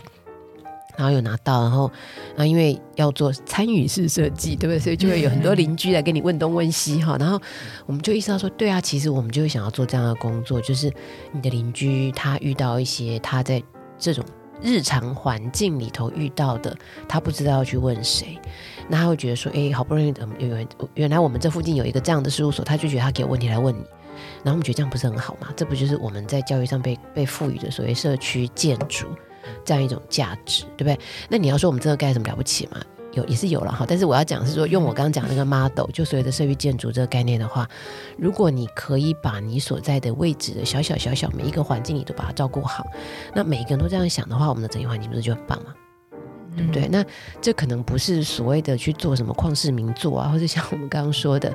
[0.97, 1.89] 然后有拿到，然后
[2.35, 4.79] 然后因为要做参与式设计，对不对？
[4.79, 7.41] 所以就会有很多邻居来跟你问东问西哈，然后
[7.85, 10.91] 我们就意识到说，对啊，其实我们就会想要做这样的工作，就是
[11.31, 13.63] 你的邻居他遇到一些他在
[13.97, 14.23] 这种。
[14.61, 16.75] 日常环境里头遇到的，
[17.07, 18.39] 他不知道要去问谁，
[18.87, 20.07] 那他会觉得说，哎，好不容易
[20.39, 23.83] 有原原来我们这附近有一个这样的事务所，他就觉得他给问题来问你，
[24.43, 25.49] 然后我们觉得这样不是很好吗？
[25.55, 29.07] 这不就是我们在教育上被被赋予的所谓社区建筑
[29.63, 30.99] 这样一种价值，对不对？
[31.29, 32.81] 那你要说我们这个盖什么了不起吗？
[33.13, 37.67] 有也是有了哈，但是我要讲是说，用我刚刚讲那个 model，就所谓的社区建筑这个概念的话，
[38.17, 42.85] 如果你可以把你所在的位置的小小小小每一个环境你都把它照顾好，
[43.33, 45.73] 那每一个人都这样想的话，我们的整体环境不是就很棒吗？
[46.51, 46.87] 嗯、对不对？
[46.87, 47.03] 那
[47.41, 51.51] 这可能不是所谓的去做什么旷世名作啊，或者像我们刚刚说的，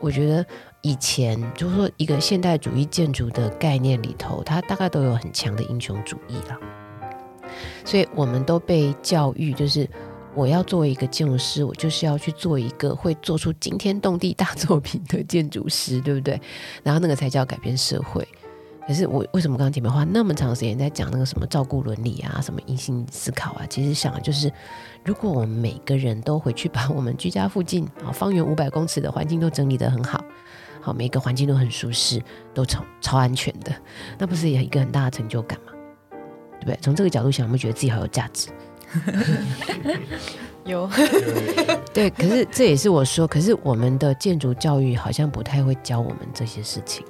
[0.00, 0.44] 我觉得
[0.82, 6.58] 以前就是说一个现代主义建筑的概念里头，它大概都有很强的英雄主义了，
[7.84, 9.88] 所以我们都被教育就是。
[10.34, 16.40] 我要做一个建筑师，我就是要去做一个会做出惊天动地大作品的建筑师，对不对？
[16.82, 18.26] 然后那个才叫改变社会。
[18.86, 23.66] 可是我为什么刚刚前面花那么长时间在讲那个什么照顾伦理啊，什么隐性思考啊？
[23.70, 24.52] 其实想的就是，
[25.04, 30.24] 如果我们每个人都回去把我们居家附近啊，方圆五百公尺的环境都整理得很好，
[30.80, 32.20] 好，每个环境都很舒适，
[32.52, 33.72] 都超超安全的，
[34.18, 35.72] 那不是也一个很大的成就感吗？
[36.58, 36.78] 对不对？
[36.82, 38.48] 从这个角度想，我们觉得自己好有价值。
[40.64, 40.88] 有
[41.92, 47.04] 对，可是这也是我说，可是我们的建筑教育好像不太会教我们这些事情，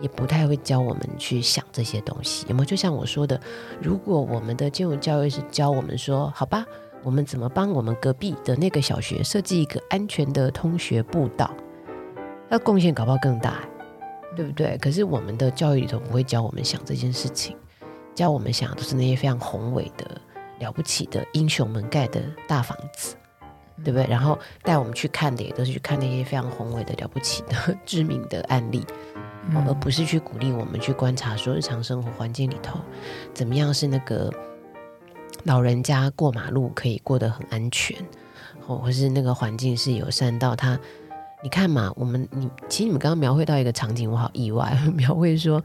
[0.00, 2.44] 也不太会教我们去想这些东西。
[2.48, 2.64] 有没有？
[2.64, 3.40] 就像我说的，
[3.80, 6.66] 如果我们的建筑教育是教我们说，好吧，
[7.02, 11.50] 我们怎么帮我们隔壁的那个小学设计一个安全的通学步道，
[12.48, 13.60] 那贡献搞不好更大，
[14.36, 14.76] 对不对？
[14.78, 17.56] 可是我们的教育里头不会教我们想这件事情。
[18.14, 20.20] 教我们想的都是那些非常宏伟的、
[20.62, 23.16] 了不起的英雄们盖的大房子，
[23.84, 24.06] 对不对？
[24.08, 28.84] 然后带我们去看的也都是去看那些非常宏伟的、了不起的、 知名的案例，
[29.50, 32.78] 嗯、而不是去鼓励我们去观察说日常生活环境里头
[33.34, 34.32] 怎么样是那个
[35.44, 37.96] 老人家过马路可以过得很安全，
[38.66, 40.78] 或或是那个环境是友善到他。
[41.42, 45.60] 你看嘛，我们你其实你们刚刚描绘到一个场景，我好意外， 描绘说，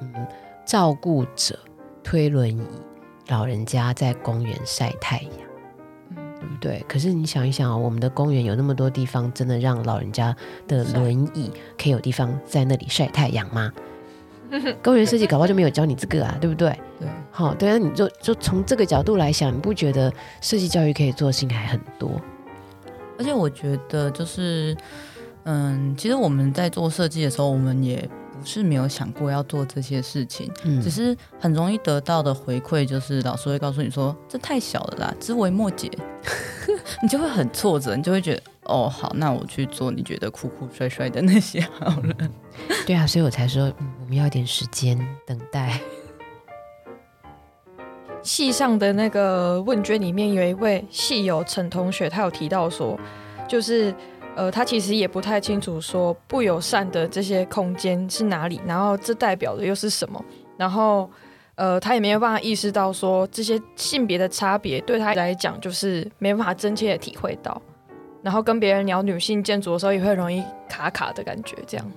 [0.00, 0.26] 嗯，
[0.64, 1.58] 照顾者
[2.04, 2.64] 推轮椅，
[3.28, 5.30] 老人家在公园晒太阳，
[6.16, 6.84] 嗯，对不对？
[6.88, 10.34] 可是你想一想哦，我们的公园有那么多地方，真的让老人家
[10.68, 13.72] 的轮椅可以有地方在那里晒太阳吗？
[14.82, 16.70] 公园设计搞不好就没有教你这个啊，对不对？
[17.00, 22.20] 对，好，对啊，你就就从这个角度来想，你不觉得设计教育可以做的事情还很多？
[23.18, 24.76] 而且我觉得就是。
[25.48, 35.90] 嗯，其实我们在做设计的时候，我们也不是没有想过要做这些事情，嗯，只是很容易得到的回馈就是老师会告诉你说，这太小了啦，枝微末节，
[37.02, 42.14] 你就会很挫折，你就会觉得哦，好，那我去做你觉得酷酷帅帅的那些好了。
[42.86, 45.80] 对啊，所以我才说，嗯，我们要一点时间等待。
[48.22, 52.98] 系上的那个问卷里面有一位系友陈同学，他有提到说，
[53.48, 53.94] 就是。
[54.36, 60.22] 呃，他其实也不太清楚说不友善的这些空间是哪里，然后这代表的又是什么，
[60.58, 61.10] 然后
[61.54, 67.60] 呃，他也没有办法意识到说这些性别的差别对他来讲就是没办法真切的体会到，
[68.22, 71.56] 然后跟别人聊女性建筑的时候也会容易卡卡的感觉。
[71.66, 71.92] 这样，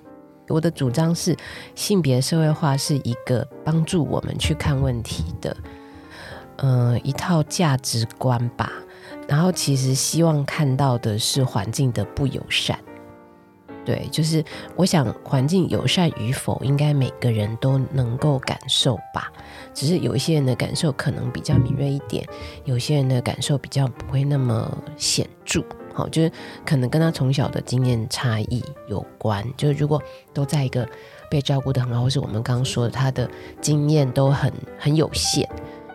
[0.48, 1.36] 我的主张是
[1.76, 5.58] 性别社会化是一个帮助我们去看问题的，
[6.56, 8.72] 呃，一套价值观吧。
[9.30, 12.80] 然后其实希望看到的是环境的不友善，
[13.86, 14.44] 对，就是
[14.76, 19.32] 我想环境友善与否，应该每个人都能够感受吧。
[19.72, 22.28] 只是有一些人的感受可能比较敏锐一点，
[22.66, 25.64] 有些人的感受比较不会那么显著。
[25.94, 26.32] 好，就是
[26.66, 29.46] 可能跟他从小的经验差异有关。
[29.56, 30.02] 就是如果
[30.34, 30.88] 都在一个
[31.30, 33.30] 被照顾得很好，或是我们刚刚说的他的
[33.62, 35.48] 经验都很很有限。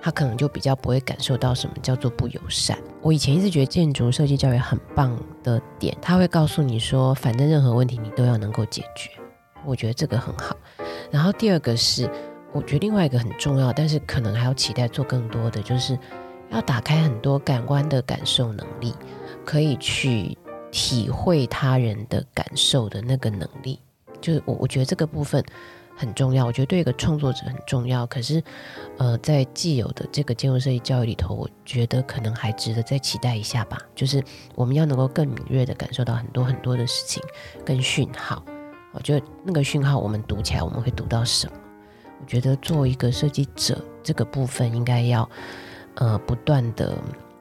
[0.04, 2.78] 他可能就比较不会感受到什么叫做不友善。
[3.00, 9.08] 我以前一直觉得建筑设计教育很棒的点，他会告诉你说，反正任何问题你都要能够解决。
[9.64, 10.54] 我觉得这个很好。
[11.10, 12.06] 然后第二个是，
[12.52, 15.98] 我觉得另外一个很重要，但是可能还要期待做更多的，就是
[16.50, 18.92] 要打开很多感官的感受能力，
[19.42, 20.36] 可以去
[20.70, 23.80] 体会他人的感受的那个能力。
[24.20, 25.42] 就是我我觉得这个部分。
[25.96, 28.07] 很重要，我觉得对一个创作者很重要。
[28.07, 28.42] 可是，
[28.98, 33.78] 呃，在既有的这个建筑设计教育里头，我觉得可能还值得再期待一下吧。
[33.94, 34.22] 就是
[34.54, 37.22] 我们要能够更敏锐地感受到很多很多的事情
[37.64, 38.44] 跟讯号。
[38.92, 41.52] 我觉得那个讯号，我们读起来我们会读到什么？
[42.20, 45.28] 我觉得作为一个设计者，这个部分应该要
[45.94, 46.96] 呃不断地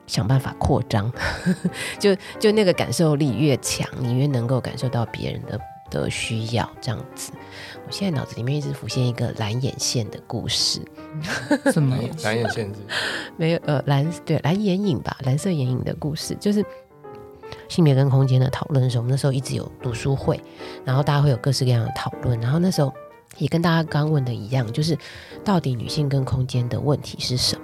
[0.08, 1.12] 想办法扩张。
[2.00, 5.60] 就就那个感受力越强，你越能够感受到别人的。
[6.02, 7.32] 的需要这样子，
[7.86, 10.82] 我现在脑子里面一直浮现一个蓝眼线的故事。
[11.72, 12.82] 什么蓝眼线是？
[13.38, 16.66] 没有呃蓝对蓝眼影吧，蓝色眼影的故事，就是
[17.70, 20.42] 性别跟空间的讨论的时候，我们那时候一直有读书会，
[20.84, 22.92] 然后大家会有各式各样的讨论，然后那时候
[23.38, 24.98] 也跟大家刚问的一样，就是
[25.44, 27.62] 到底女性跟空间的问题是什么？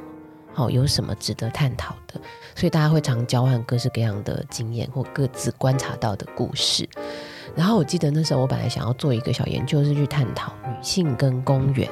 [0.53, 2.19] 好，有什么值得探讨的？
[2.55, 6.87] 所以大家会常交换各式各样的经验或各自观察到的故事。
[7.60, 11.89] 然后我记得那时候我本来想要做一个小研究，是去探讨女性跟公园。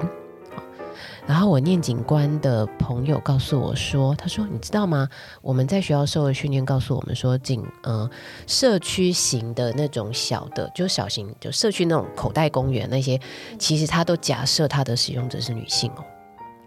[1.26, 5.10] 然后我念景观的朋友告诉我说：“他说你知道吗？
[5.42, 8.10] 我们在学校受的训练告诉我们说，景呃
[8.48, 13.20] 社区型的那种小的，就小型就社区那种口袋公园那些，
[13.60, 16.04] 其实他都假设它的使用者是女性哦。”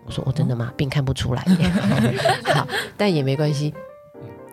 [0.04, 0.70] 我说：“我、哦、真的吗？
[0.76, 1.42] 并看不出来。
[2.52, 3.72] ”好，但也没关系。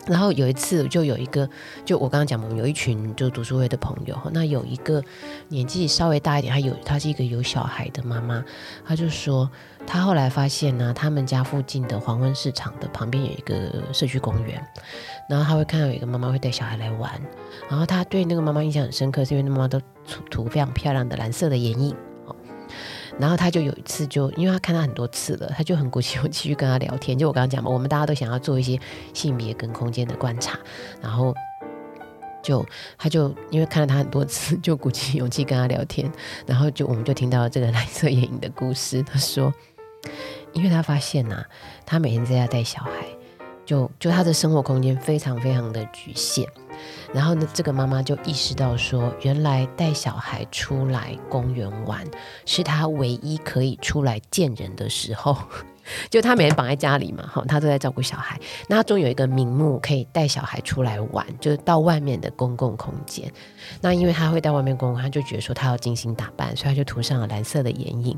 [0.08, 1.48] 然后有一次，就有一个，
[1.84, 5.02] 就我刚刚讲，我们有一群就读书会的朋友，那有一个
[5.48, 8.42] 年纪稍微大一点，她有她是一个有小孩的妈妈，
[8.86, 9.48] 她就说，
[9.86, 14.60] 她后来发现呢、他们家附近的黄昏市场的旁边有一个社区公园，
[15.28, 17.12] 然后她会看到有一个妈妈会带小孩来玩，
[17.68, 21.94] 然后她对那个妈妈印象很深刻，是因为那妈妈都涂涂非常漂亮的蓝色的眼影。
[23.18, 27.18] 然后他就有一次就，因为他看他很多次了，他就很鼓起勇气去跟他聊天。
[27.18, 28.78] 就我刚刚讲嘛，我们大家都想要做一些
[29.12, 30.58] 性别跟空间的观察，
[31.02, 31.34] 然后
[32.42, 32.64] 就
[32.96, 36.10] 他就因为看了他很多次，就鼓起勇气跟他聊天。
[36.46, 39.02] 然后就 我们就听到了这个蓝色眼影的故事。
[39.02, 39.52] 他说，
[40.54, 41.44] 因为他发现呐、
[41.84, 42.90] 他每天在家带小孩，
[43.68, 46.48] 就就他的生活空间非常非常的局限。
[47.12, 52.02] 然后呢，这个妈妈就意识到说，原来带小孩出来公园玩，
[52.46, 55.36] 是她唯一可以出来见人的时候。
[56.10, 58.38] 就他每天绑在家里嘛，哈，他都在照顾小孩。
[58.68, 63.30] 那他终有一个名目可以带小孩出来玩，就是到外面的公共空间。
[63.82, 68.16] 那因为他会到外面公共，他就觉得说他要精心打扮，所以他就涂上了蓝色的眼影，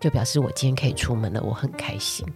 [0.00, 2.26] 就表示我今天可以出门了，我很开心。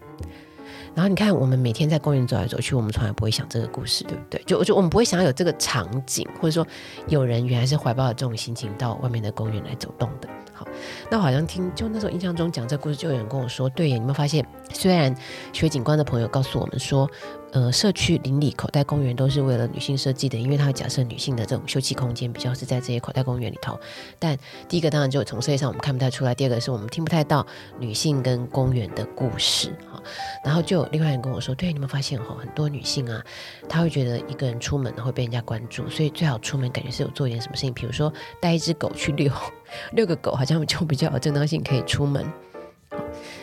[0.95, 4.43] 然后你看，我们每天在公园走来走去，我们从来不会想这个故事，对不对？
[4.45, 6.67] 就我就我们不会想要有这个场景，或者说
[7.09, 10.29] 有人原来是怀抱着这种心情到外面的公园来走动的。
[10.53, 10.67] 好，
[11.11, 15.15] 那好像听就那时候印象中讲这个故事，就有人跟我说，对耶，你有没有发现，虽然
[15.53, 17.11] 学景观的朋友告诉我们说。
[17.53, 23.79] 呃，社区邻里口袋公园都是为了女性设计的，因为它会假设女性的这种休憩空间比较是在这些口袋公园里头。
[24.19, 24.35] 但
[24.71, 27.47] 第一个当然就从设计上我们看不太出来，第二个是我们听不太到
[27.79, 30.03] 女性跟公园的故事哈。
[30.43, 33.23] 然后就有另外人跟我说，对，你们发现哈，很多女性啊，
[33.69, 39.31] 她会觉得一个人出门会被人家关注，所以最好出门感觉是有做一点什么事情，比如说带一只狗去遛，
[39.93, 42.25] 遛个狗好像就比较有正当性可以出门。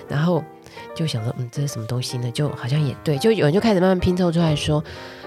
[0.08, 0.44] 然后。
[0.96, 2.30] 就想说，嗯，这是什么东西呢？
[2.32, 4.84] 就好像也对，就有人就开始慢慢拼凑出来说，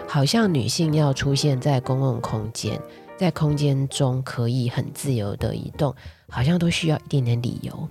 [0.07, 2.79] 好像女性要出现在公共空间，
[3.17, 5.95] 在空间中可以很自由的移动，
[6.29, 7.89] 好像都需要一点点理由，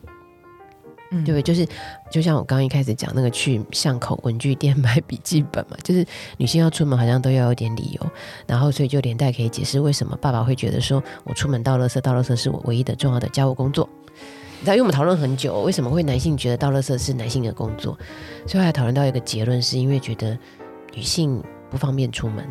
[1.11, 1.41] 嗯，对不对？
[1.41, 1.67] 就是
[2.11, 6.05] 就像我刚刚一开始讲那个去巷口文具店买笔记本嘛， 就是
[6.37, 8.11] 女性要出门好像都要有点理由，
[8.45, 13.89] 然后所以就连带可以解释为什么爸爸会觉得说我出门倒垃圾，倒垃圾是我唯一的重要的家务工作。
[14.61, 17.97] 你知道，因为我们讨论很久，为什么会男性觉得倒垃圾是男性的工作？
[18.45, 20.37] 所以还讨论到一个结论，是因为觉得
[20.93, 22.47] 女性不方便出门，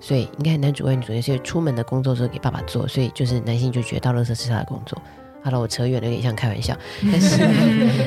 [0.00, 5.00] 所以应该男主外女主内，所以出门的工作是给爸爸做，所以就是男性就觉得倒垃圾是他的工作。
[5.44, 6.76] 好了，我扯远了，有点像开玩笑，
[7.12, 7.38] 但是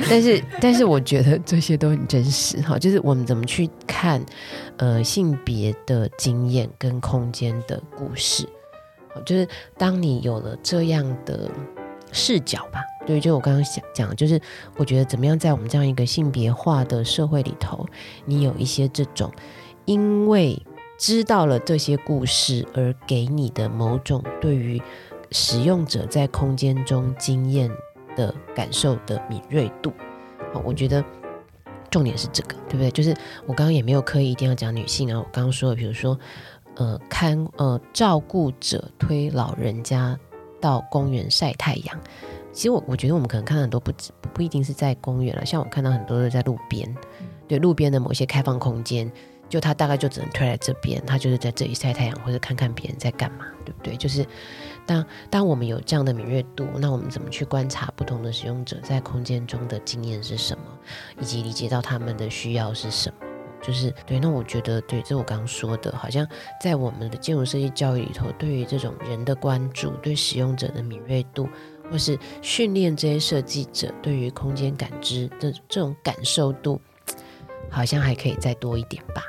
[0.09, 4.21] 但是但是我觉得这些都很真实哈，就是我们怎么去看
[4.75, 8.45] 呃性别的经验跟空间的故事，
[9.13, 9.47] 好，就是
[9.77, 11.49] 当你有了这样的
[12.11, 12.81] 视角吧。
[13.05, 14.39] 对，就我刚刚想讲，就是
[14.77, 17.85] 我觉得怎么样在我们这样一个性别化的社会里头，
[18.25, 19.31] 你有一些这种
[19.85, 20.61] 因为
[20.97, 24.81] 知道了这些故事而给你的某种对于
[25.31, 27.69] 使用者在空间中经验
[28.15, 29.93] 的感受的敏锐度。
[30.53, 31.03] 好，我觉得
[31.91, 32.89] 重点是这个，对不对？
[32.91, 36.17] 就是我刚刚也没有刻意一定要讲女性啊，我刚刚说的，比如说
[36.75, 40.17] 呃，看呃，照顾者推老人家
[40.59, 41.99] 到公园晒太阳。
[42.55, 43.91] 其实我我觉得我们可能看到很多不
[44.21, 46.95] 不不一定是在公园了，像我看到很多都在路边，
[47.49, 49.11] 对路边的某些开放空间，
[49.49, 53.97] 就他大概就只能推来这边，他就是在这里晒太阳或者看看别人在干嘛，对不对？
[53.97, 54.25] 就是
[54.85, 60.63] 当当我们有这样的敏锐度，那我们怎么去观察不同的使用者在空间中的经验是什么，
[61.19, 63.27] 以及理解到他们的需要是什么？
[63.61, 66.25] 就是对，那我觉得对，这我刚刚说的，好像
[66.61, 71.49] 在我们的建筑设计教育里头，对于这种人的关注，对使用者的敏锐度。
[71.91, 76.79] 或是训练这些设计者对于空间感知的这种感受度，
[77.69, 79.23] 好像还可以再多一点吧。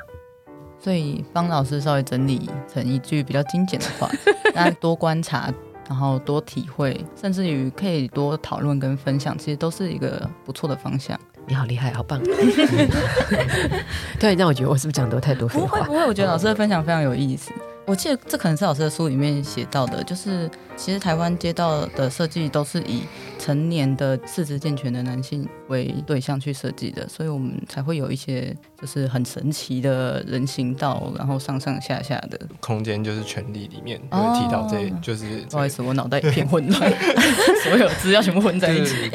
[0.79, 4.09] 所以方老师稍微整理成一句比较精简的话，
[4.53, 5.53] 大家多观察，
[5.89, 11.19] 然后多体会，甚至于可以多讨论跟分享，其实都是一个不错的方向。
[11.47, 12.21] 你好厉害，好棒！
[14.19, 15.67] 对，让我觉得我是不是讲的太多废话？
[15.67, 17.51] 不会不会，我觉得老师的分享非常有意思。
[17.87, 23.03] 我记得这可能是老师的书里面写到的，就是其实台湾街道的设计都是以
[23.39, 36.93] 成年的四肢健全的男性为对象去设计的，所以我们才会有一些就是很神奇的人行道，然后上上下下的空间，就是权力里面有提到这，哦、就是不好意思，我脑袋一片混乱，
[37.63, 39.09] 所有资料全部混在一起。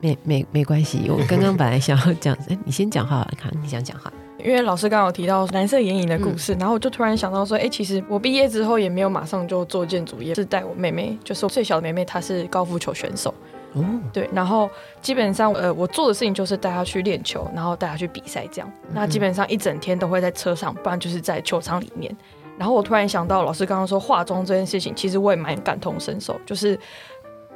[0.00, 4.12] 没没没关系，我刚刚本来想要讲，哎，你先讲话，看你想讲话。
[4.44, 13.34] 因为老师刚刚有提到蓝色眼影的故事，嗯、然后我就突然想到说，哎，其实我毕业之后也没有马上就做建筑业，是带我妹妹，就是我最小的妹妹，她是高尔夫球选手，
[13.74, 14.68] 哦，对，然后
[15.00, 22.14] 基本上呃，我做的事情就是带她去练球，然后带她去比赛这样，那基本上一整天都会在车上，不然就是在球场里面。
[22.58, 26.78] 然后我突然想到，老师刚刚说化妆这件事情，其实我也蛮感同身受，就是。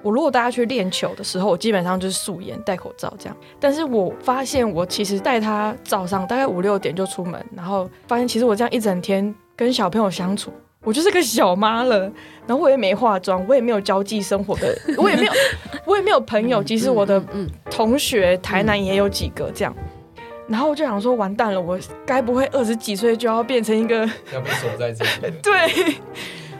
[0.04, 3.34] 我如果大家去练球的时候，我基本上就是素颜戴口罩这样。
[3.58, 10.52] 但是我发现我其实带他早上大概五六点就出门，然后发现其实我这样一整天跟小朋友相处，
[10.82, 12.00] 我就是个小妈了。
[12.46, 15.32] 然后我也没化妆，我也没有交际生活的，我也没有，
[15.86, 16.62] 我也没有朋友。
[16.62, 17.24] 即使我的
[17.70, 19.74] 同学台南也有几个这样。
[20.46, 24.00] 然后我就想说，完蛋了，我该不会二十几岁就要变成一个
[24.34, 25.34] 要被锁在这里？
[25.42, 25.96] 对。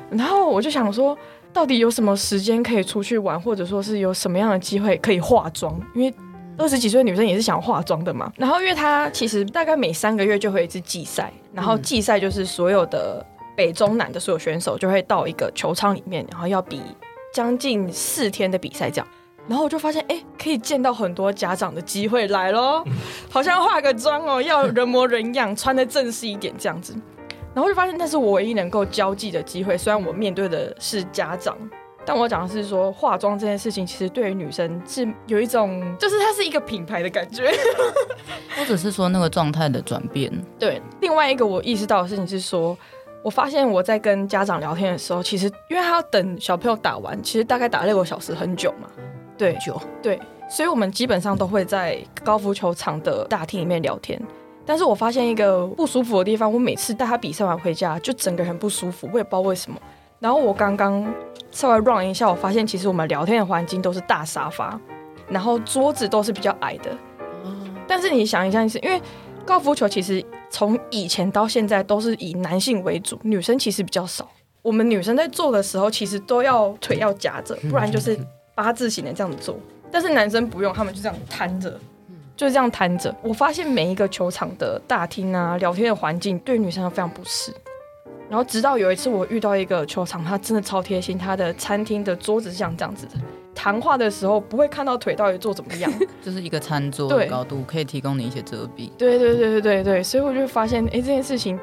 [0.09, 1.14] 然后我就想说。
[1.55, 5.80] 到底有什么时间可以出去玩，或者说是有什么样的机会可以化妆？
[5.94, 6.12] 因为
[6.59, 8.30] 二十几岁的女生也是想化妆的嘛。
[8.36, 13.24] 然后，因为她其实大概每三个月就会一次季赛，然后季赛就是所有的
[13.57, 16.82] 北中南的所有选手就会到一个球场里面，然后要比
[17.32, 19.07] 将近四天的比赛这样。
[19.46, 22.82] 然后我就发现，哎，可以见到很多家长的机会来咯，
[23.30, 26.96] 好像化个妆哦，要人模人样，穿的正式一点这样子。
[27.55, 31.57] 然后就发现那是我唯一能够交际的机会，虽然我面对的是家长，
[32.05, 37.50] 但我讲的是说化妆这件事情，其实对于女生是有一种， 就是它是一个品牌的感觉，
[38.57, 40.30] 或者是说那个状态的转变。
[40.59, 42.76] 对，另外一个我意识到的事情是说。
[43.24, 48.86] 我发现我在跟家长聊天的时候，其实因为他要等小朋友打完，其实大概打六个小时很久嘛，
[49.38, 54.20] 对，久，对，所以我们基本上都会在高尔夫球场的大厅里面聊天。
[54.67, 59.79] 但是我发现一个不舒服的地方，我每次带他比赛完回家，就整个人不舒服，我也不知道为什么。
[60.19, 61.05] 然后我刚刚
[61.51, 64.81] 稍微 run 一下，我发现其实我们聊天的环境都是大沙发，
[65.29, 66.91] 然后桌子都是比较矮的。
[67.87, 69.01] 但是你想一下，是因为
[69.45, 70.25] 高尔夫球其实。
[70.51, 74.31] 从以前到现在都是以男性为主，女生其实比较少。
[74.62, 78.17] 我们女生在做的时候，其实都要腿要夹着，不然就是
[78.55, 79.59] 八字形的这样子做。
[79.91, 81.77] 但是男生不用，他们就这样摊着，
[82.37, 83.14] 就是这样摊着。
[83.22, 87.53] 我发现每一个球场的大厅啊，聊天的环境对女生都非常不适。
[88.28, 93.12] 然后直到有一次我遇到一个球场，他真的超贴心，他的餐厅的桌子是像这样子的。
[93.55, 98.91] 谈话的时候不会看到腿到底做怎么样， 就是一个餐桌的高度可以提供你一些遮蔽。
[98.99, 101.59] 对对对对对对，所以我就发现，哎，这件事情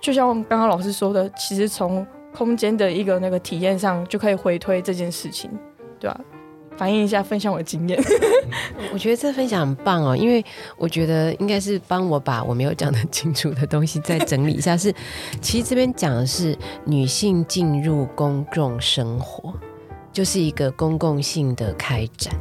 [0.00, 5.50] 就像刚刚老师说的，其实从空间的一个那个体验上就可以回推这件事情，
[6.00, 6.20] 对吧？
[6.76, 8.02] 反映一下，分享我的经验。
[8.92, 10.44] 我觉得这分享很棒哦，因为
[10.76, 14.76] 我觉得应该是帮我把我没有讲得清楚的东西再整理一下。
[14.76, 14.94] 是，
[15.40, 19.54] 其实这边讲的是女性进入公众生活。
[20.12, 22.34] 就是一个公共性的开展，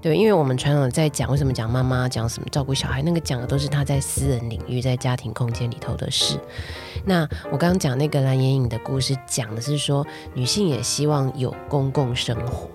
[0.00, 6.38] 对，因为我们传统在讲为什么讲妈妈讲什么照顾小孩，那个讲的都是她在私人领域，在家庭空间里头的事。
[7.04, 12.68] 那我刚刚讲那个蓝眼影的故事，讲的是说女性也希望有公共生活。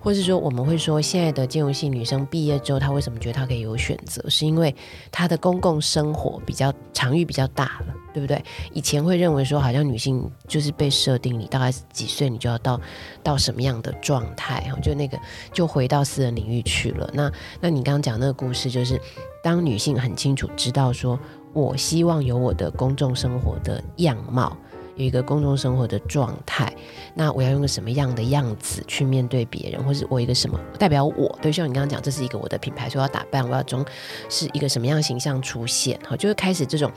[0.00, 4.22] 或是说，我们会说，现在的金融系女生毕业之后，她为什么觉得她可以有选择？
[4.28, 4.74] 是因为
[5.10, 8.42] 她的公共生活比较场域比较大了，对不对？
[8.72, 12.80] 以前会认为说，好像女性就是被设定，你大概几岁你就要到
[13.22, 15.18] 到什么样的状态，就那个
[15.52, 17.10] 就回到私人领域去了。
[17.12, 19.00] 那那你刚刚讲那个故事，就是
[19.42, 21.18] 当女性很清楚知道说，
[21.52, 24.56] 我希望有我的公众生活的样貌。
[24.96, 26.74] 有一个公众生活的状态，
[27.14, 31.38] 那我要用个什么样的样子去面对别人，或是我一个什么代表我？
[31.40, 33.84] 对，像你刚刚讲，这是一个我的品牌，说要打扮，我要中
[34.28, 36.00] 是一个什么样形象出现？
[36.04, 36.90] 好，就会开始这种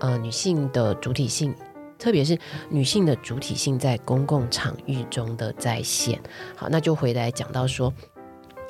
[0.00, 1.54] 呃女性的主体性，
[1.98, 2.38] 特别是
[2.68, 6.20] 女性的主体性在公共场域中的再现。
[6.54, 7.92] 好，那就回来讲到说，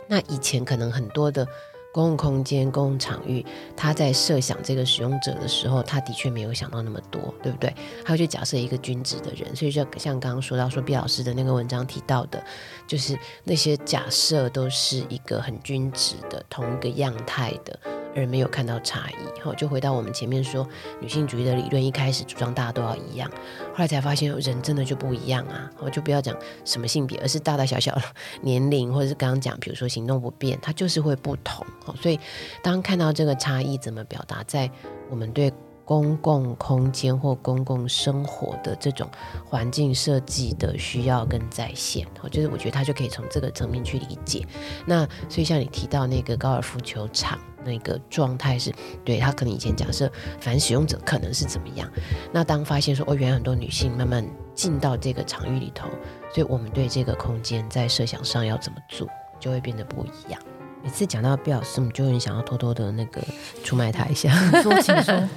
[0.07, 1.47] 那以前可能很多的。
[1.93, 3.45] 公共空间、公共场域，
[3.77, 7.75] 他在设想这个使用者的时候，他的确没有想到那么多，对不对？
[8.05, 12.43] 他会去假设一个均值的人，所以就像刚刚说到说毕老师的那个文章提到的，
[12.87, 17.79] 就是那些假设都是一个很均值的、同一个样态的。
[18.19, 20.67] 人没有看到差异，好，就回到我们前面说
[21.01, 23.31] 女性主义的理论，一开始主张大家都要一样，
[23.73, 27.97] 后来才发现人真的就不一样啊，好就不要讲什么性别，而是大大小小
[28.43, 32.19] 年龄，或者是刚刚讲，比如说行动不便，它就是会不同，好，所以
[32.63, 34.71] 当看到这个差异怎么表达在
[35.09, 35.53] 我们对
[35.89, 39.09] 公共空间或公共生活的这种
[39.47, 44.47] 环境设计的需要跟在现，我，就是我觉得他就可以从这个层面去理解。
[44.85, 48.71] 那所以像你提到那个高尔夫球场那个状态是，
[49.03, 51.91] 对他可能以前假设反使用者可能是怎么样，
[52.31, 54.23] 那当发现说哦，原来很多女性慢慢
[54.55, 55.89] 进到这个场域里头，
[56.35, 59.09] 所以我们对这个空间在设想上要怎么做，
[59.41, 60.39] 就会变得不一样。
[60.85, 63.23] 每次讲到毕老师，我们就很想要偷偷的那个
[63.65, 64.31] 出卖他一下，
[64.63, 65.29] 说请说。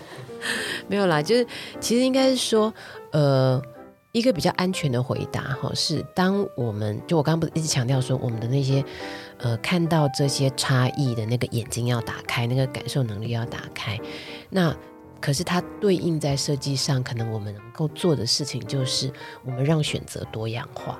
[0.87, 1.45] 没有啦，就是
[1.79, 2.73] 其实应该是说，
[3.11, 3.61] 呃，
[4.11, 8.83] 一个比较安全的回答哈，是当我们就我刚刚不是一直强调说，我们的那些
[9.37, 13.99] 呃看到这些差异的那个眼睛要打开，那个感受能力要打开。
[14.49, 14.75] 那
[15.19, 19.11] 可是它对应在设计上，可能我们能够做的事情就是，
[19.45, 20.99] 我们让选择多样化，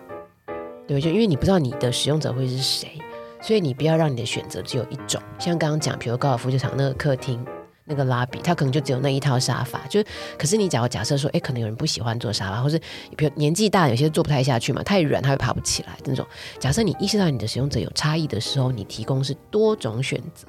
[0.87, 1.01] 对对？
[1.01, 3.01] 就因为你不知道你的使用者会是谁，
[3.41, 5.21] 所以你不要让你的选择只有一种。
[5.39, 7.43] 像刚刚讲，比如高尔夫球场那个客厅。
[7.91, 10.01] 那个拉比，他可能就只有那一套沙发，就
[10.39, 12.79] 可是你假如假设说，哎，可能有人不喜欢坐沙发，或是
[13.17, 16.25] 比如年纪大，有些坐不太下去嘛，太软他会爬不起来那种。
[16.57, 20.47] 假设你意识到你的使用者有差异的时候，你提供是多种选择，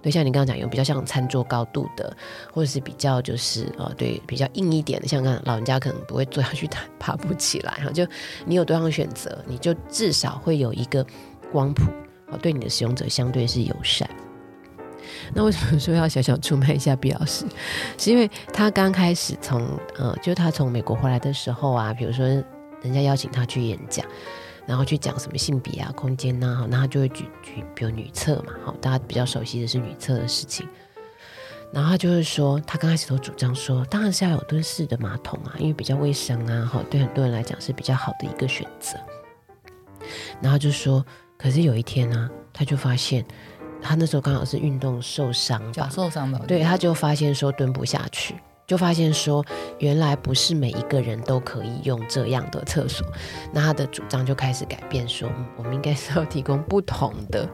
[0.00, 2.16] 对，像你刚刚讲有比较像餐桌高度的，
[2.52, 8.06] 或者是比较就是呃对比较硬一点的，像刚老人家可能不会坐下去， 他爬不起来哈，就
[8.46, 11.04] 你有多样选择，你就至少会有一个
[11.50, 11.90] 光谱，
[12.30, 14.08] 哦，对你的使用者相对是友善。
[15.32, 17.44] 那为什么说要小小出卖一下毕老师？
[17.98, 24.04] 是因为他刚开始从呃，就他从美国回来的时候啊，比如说人家邀请他去演讲，
[24.66, 30.68] 然后去讲什么性别啊、空间呐，哈，那他就会举举，比如女厕嘛，好，大家比较熟悉的是女厕的事情。
[31.72, 38.96] 然后他就会说，他刚开始都主张说，当然是要有蹲式的马桶啊，因为比较卫生啊，哈，对很多人来讲是比较好的一个选择。
[40.40, 41.04] 然后就说，
[41.36, 43.24] 可是有一天呢、他就发现，
[43.84, 48.34] 他那时候刚好是运动受伤，脚受伤了，对，他就发现说蹲不下去，
[48.66, 49.44] 就发现说，
[49.78, 53.06] 原来不是每一个人都可以用这样的厕所。
[53.52, 57.46] 那他的主张就开始改变说，说我们应该是要提供不同的，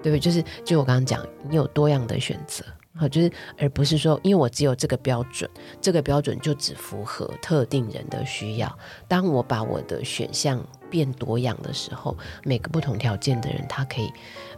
[0.00, 0.20] 对不对？
[0.20, 2.64] 就是就我刚刚讲，你有多样的选择。
[2.96, 5.50] 好，就是而不是说，因为我只有这个标准，
[5.80, 8.78] 这个标准就只符合特定人的需要。
[9.08, 10.64] 当我把我的选项
[10.94, 14.12] 变多样的时候，每个不同条件的人，他可以，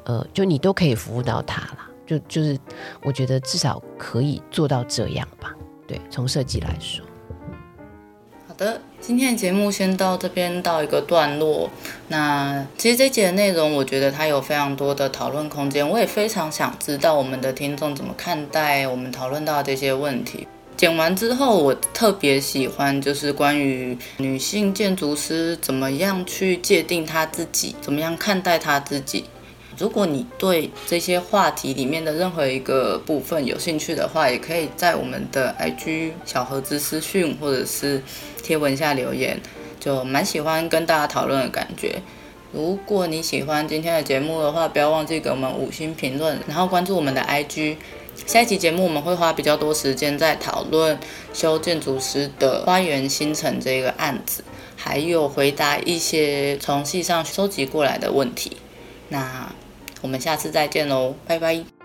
[0.05, 1.89] 呃，就你都可以服务到他啦。
[2.07, 2.59] 就就是，
[3.03, 5.55] 我觉得至少可以做到这样吧。
[5.89, 7.03] 对，从设计来说。
[8.47, 11.71] 好的，今天的节目先到这边到一个段落。
[12.09, 15.89] 那其实这节的内容，我觉得它有非常多的讨论空间。
[15.89, 20.47] 我也非常想知道我们的听众怎么看待我们讨论到的这些问题。
[20.77, 29.25] 剪完之后，我特别喜欢就是关于女性建筑师怎么样去界定她自己，怎么样看待她自己。
[29.79, 38.03] 如果你对这些话题里面的任何一个部分有兴趣的话，也可以在我们的 IG 小盒子私讯或者是
[38.43, 39.41] 贴文下留言，
[39.81, 42.03] 就蛮喜欢跟大家讨论的感觉。
[42.53, 47.77] 如果你喜欢今天的节目的话，不要忘记给我们五星评论，然后关注我们的 IG。
[48.25, 50.99] 下一期节目我们会花比较多时间在讨论
[51.33, 54.43] 修建筑师的花园新城这个案子，
[54.77, 58.57] 还有回答一些从系上收集过来的问题。
[59.09, 59.53] 那。
[60.03, 61.76] 我们下次再见喽，拜拜。